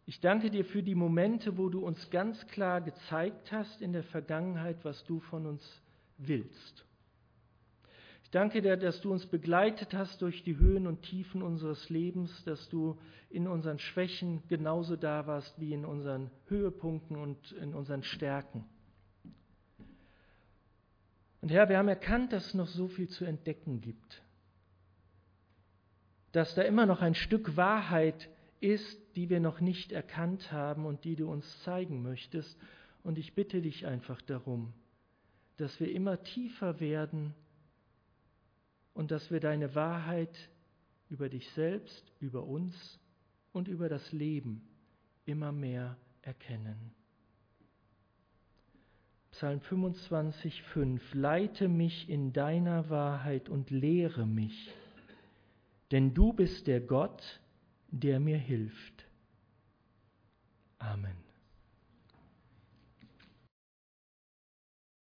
Ich 0.04 0.20
danke 0.20 0.50
dir 0.50 0.66
für 0.66 0.82
die 0.82 0.94
Momente, 0.94 1.56
wo 1.56 1.70
du 1.70 1.80
uns 1.80 2.10
ganz 2.10 2.46
klar 2.48 2.82
gezeigt 2.82 3.50
hast 3.50 3.80
in 3.80 3.94
der 3.94 4.02
Vergangenheit, 4.02 4.76
was 4.84 5.02
du 5.04 5.20
von 5.20 5.46
uns 5.46 5.82
willst. 6.18 6.84
Ich 8.24 8.30
danke 8.30 8.60
dir, 8.60 8.76
dass 8.76 9.00
du 9.00 9.10
uns 9.10 9.24
begleitet 9.24 9.94
hast 9.94 10.20
durch 10.20 10.44
die 10.44 10.58
Höhen 10.58 10.86
und 10.86 11.00
Tiefen 11.00 11.40
unseres 11.40 11.88
Lebens, 11.88 12.44
dass 12.44 12.68
du 12.68 12.98
in 13.30 13.48
unseren 13.48 13.78
Schwächen 13.78 14.42
genauso 14.48 14.96
da 14.96 15.26
warst 15.26 15.58
wie 15.58 15.72
in 15.72 15.86
unseren 15.86 16.30
Höhepunkten 16.48 17.16
und 17.16 17.52
in 17.52 17.72
unseren 17.72 18.02
Stärken. 18.02 18.66
Und 21.40 21.50
Herr, 21.50 21.68
wir 21.68 21.78
haben 21.78 21.88
erkannt, 21.88 22.32
dass 22.32 22.46
es 22.46 22.54
noch 22.54 22.66
so 22.66 22.88
viel 22.88 23.08
zu 23.08 23.24
entdecken 23.24 23.80
gibt, 23.80 24.22
dass 26.32 26.54
da 26.54 26.62
immer 26.62 26.86
noch 26.86 27.00
ein 27.00 27.14
Stück 27.14 27.56
Wahrheit 27.56 28.28
ist, 28.60 28.98
die 29.16 29.30
wir 29.30 29.40
noch 29.40 29.60
nicht 29.60 29.92
erkannt 29.92 30.52
haben 30.52 30.84
und 30.84 31.04
die 31.04 31.16
du 31.16 31.30
uns 31.30 31.62
zeigen 31.62 32.02
möchtest. 32.02 32.58
Und 33.02 33.18
ich 33.18 33.34
bitte 33.34 33.62
dich 33.62 33.86
einfach 33.86 34.20
darum, 34.22 34.72
dass 35.56 35.78
wir 35.80 35.90
immer 35.92 36.22
tiefer 36.22 36.80
werden, 36.80 37.34
und 38.98 39.12
dass 39.12 39.30
wir 39.30 39.38
deine 39.38 39.76
Wahrheit 39.76 40.50
über 41.08 41.28
dich 41.28 41.48
selbst, 41.52 42.12
über 42.18 42.42
uns 42.42 42.98
und 43.52 43.68
über 43.68 43.88
das 43.88 44.10
Leben 44.10 44.68
immer 45.24 45.52
mehr 45.52 45.96
erkennen. 46.20 46.97
Psalm 49.38 49.60
25, 49.60 50.64
5. 50.64 51.14
Leite 51.14 51.68
mich 51.68 52.08
in 52.08 52.32
deiner 52.32 52.90
Wahrheit 52.90 53.48
und 53.48 53.70
lehre 53.70 54.26
mich, 54.26 54.74
denn 55.92 56.12
du 56.12 56.32
bist 56.32 56.66
der 56.66 56.80
Gott, 56.80 57.22
der 57.86 58.18
mir 58.18 58.36
hilft. 58.36 59.06
Amen. 60.80 61.27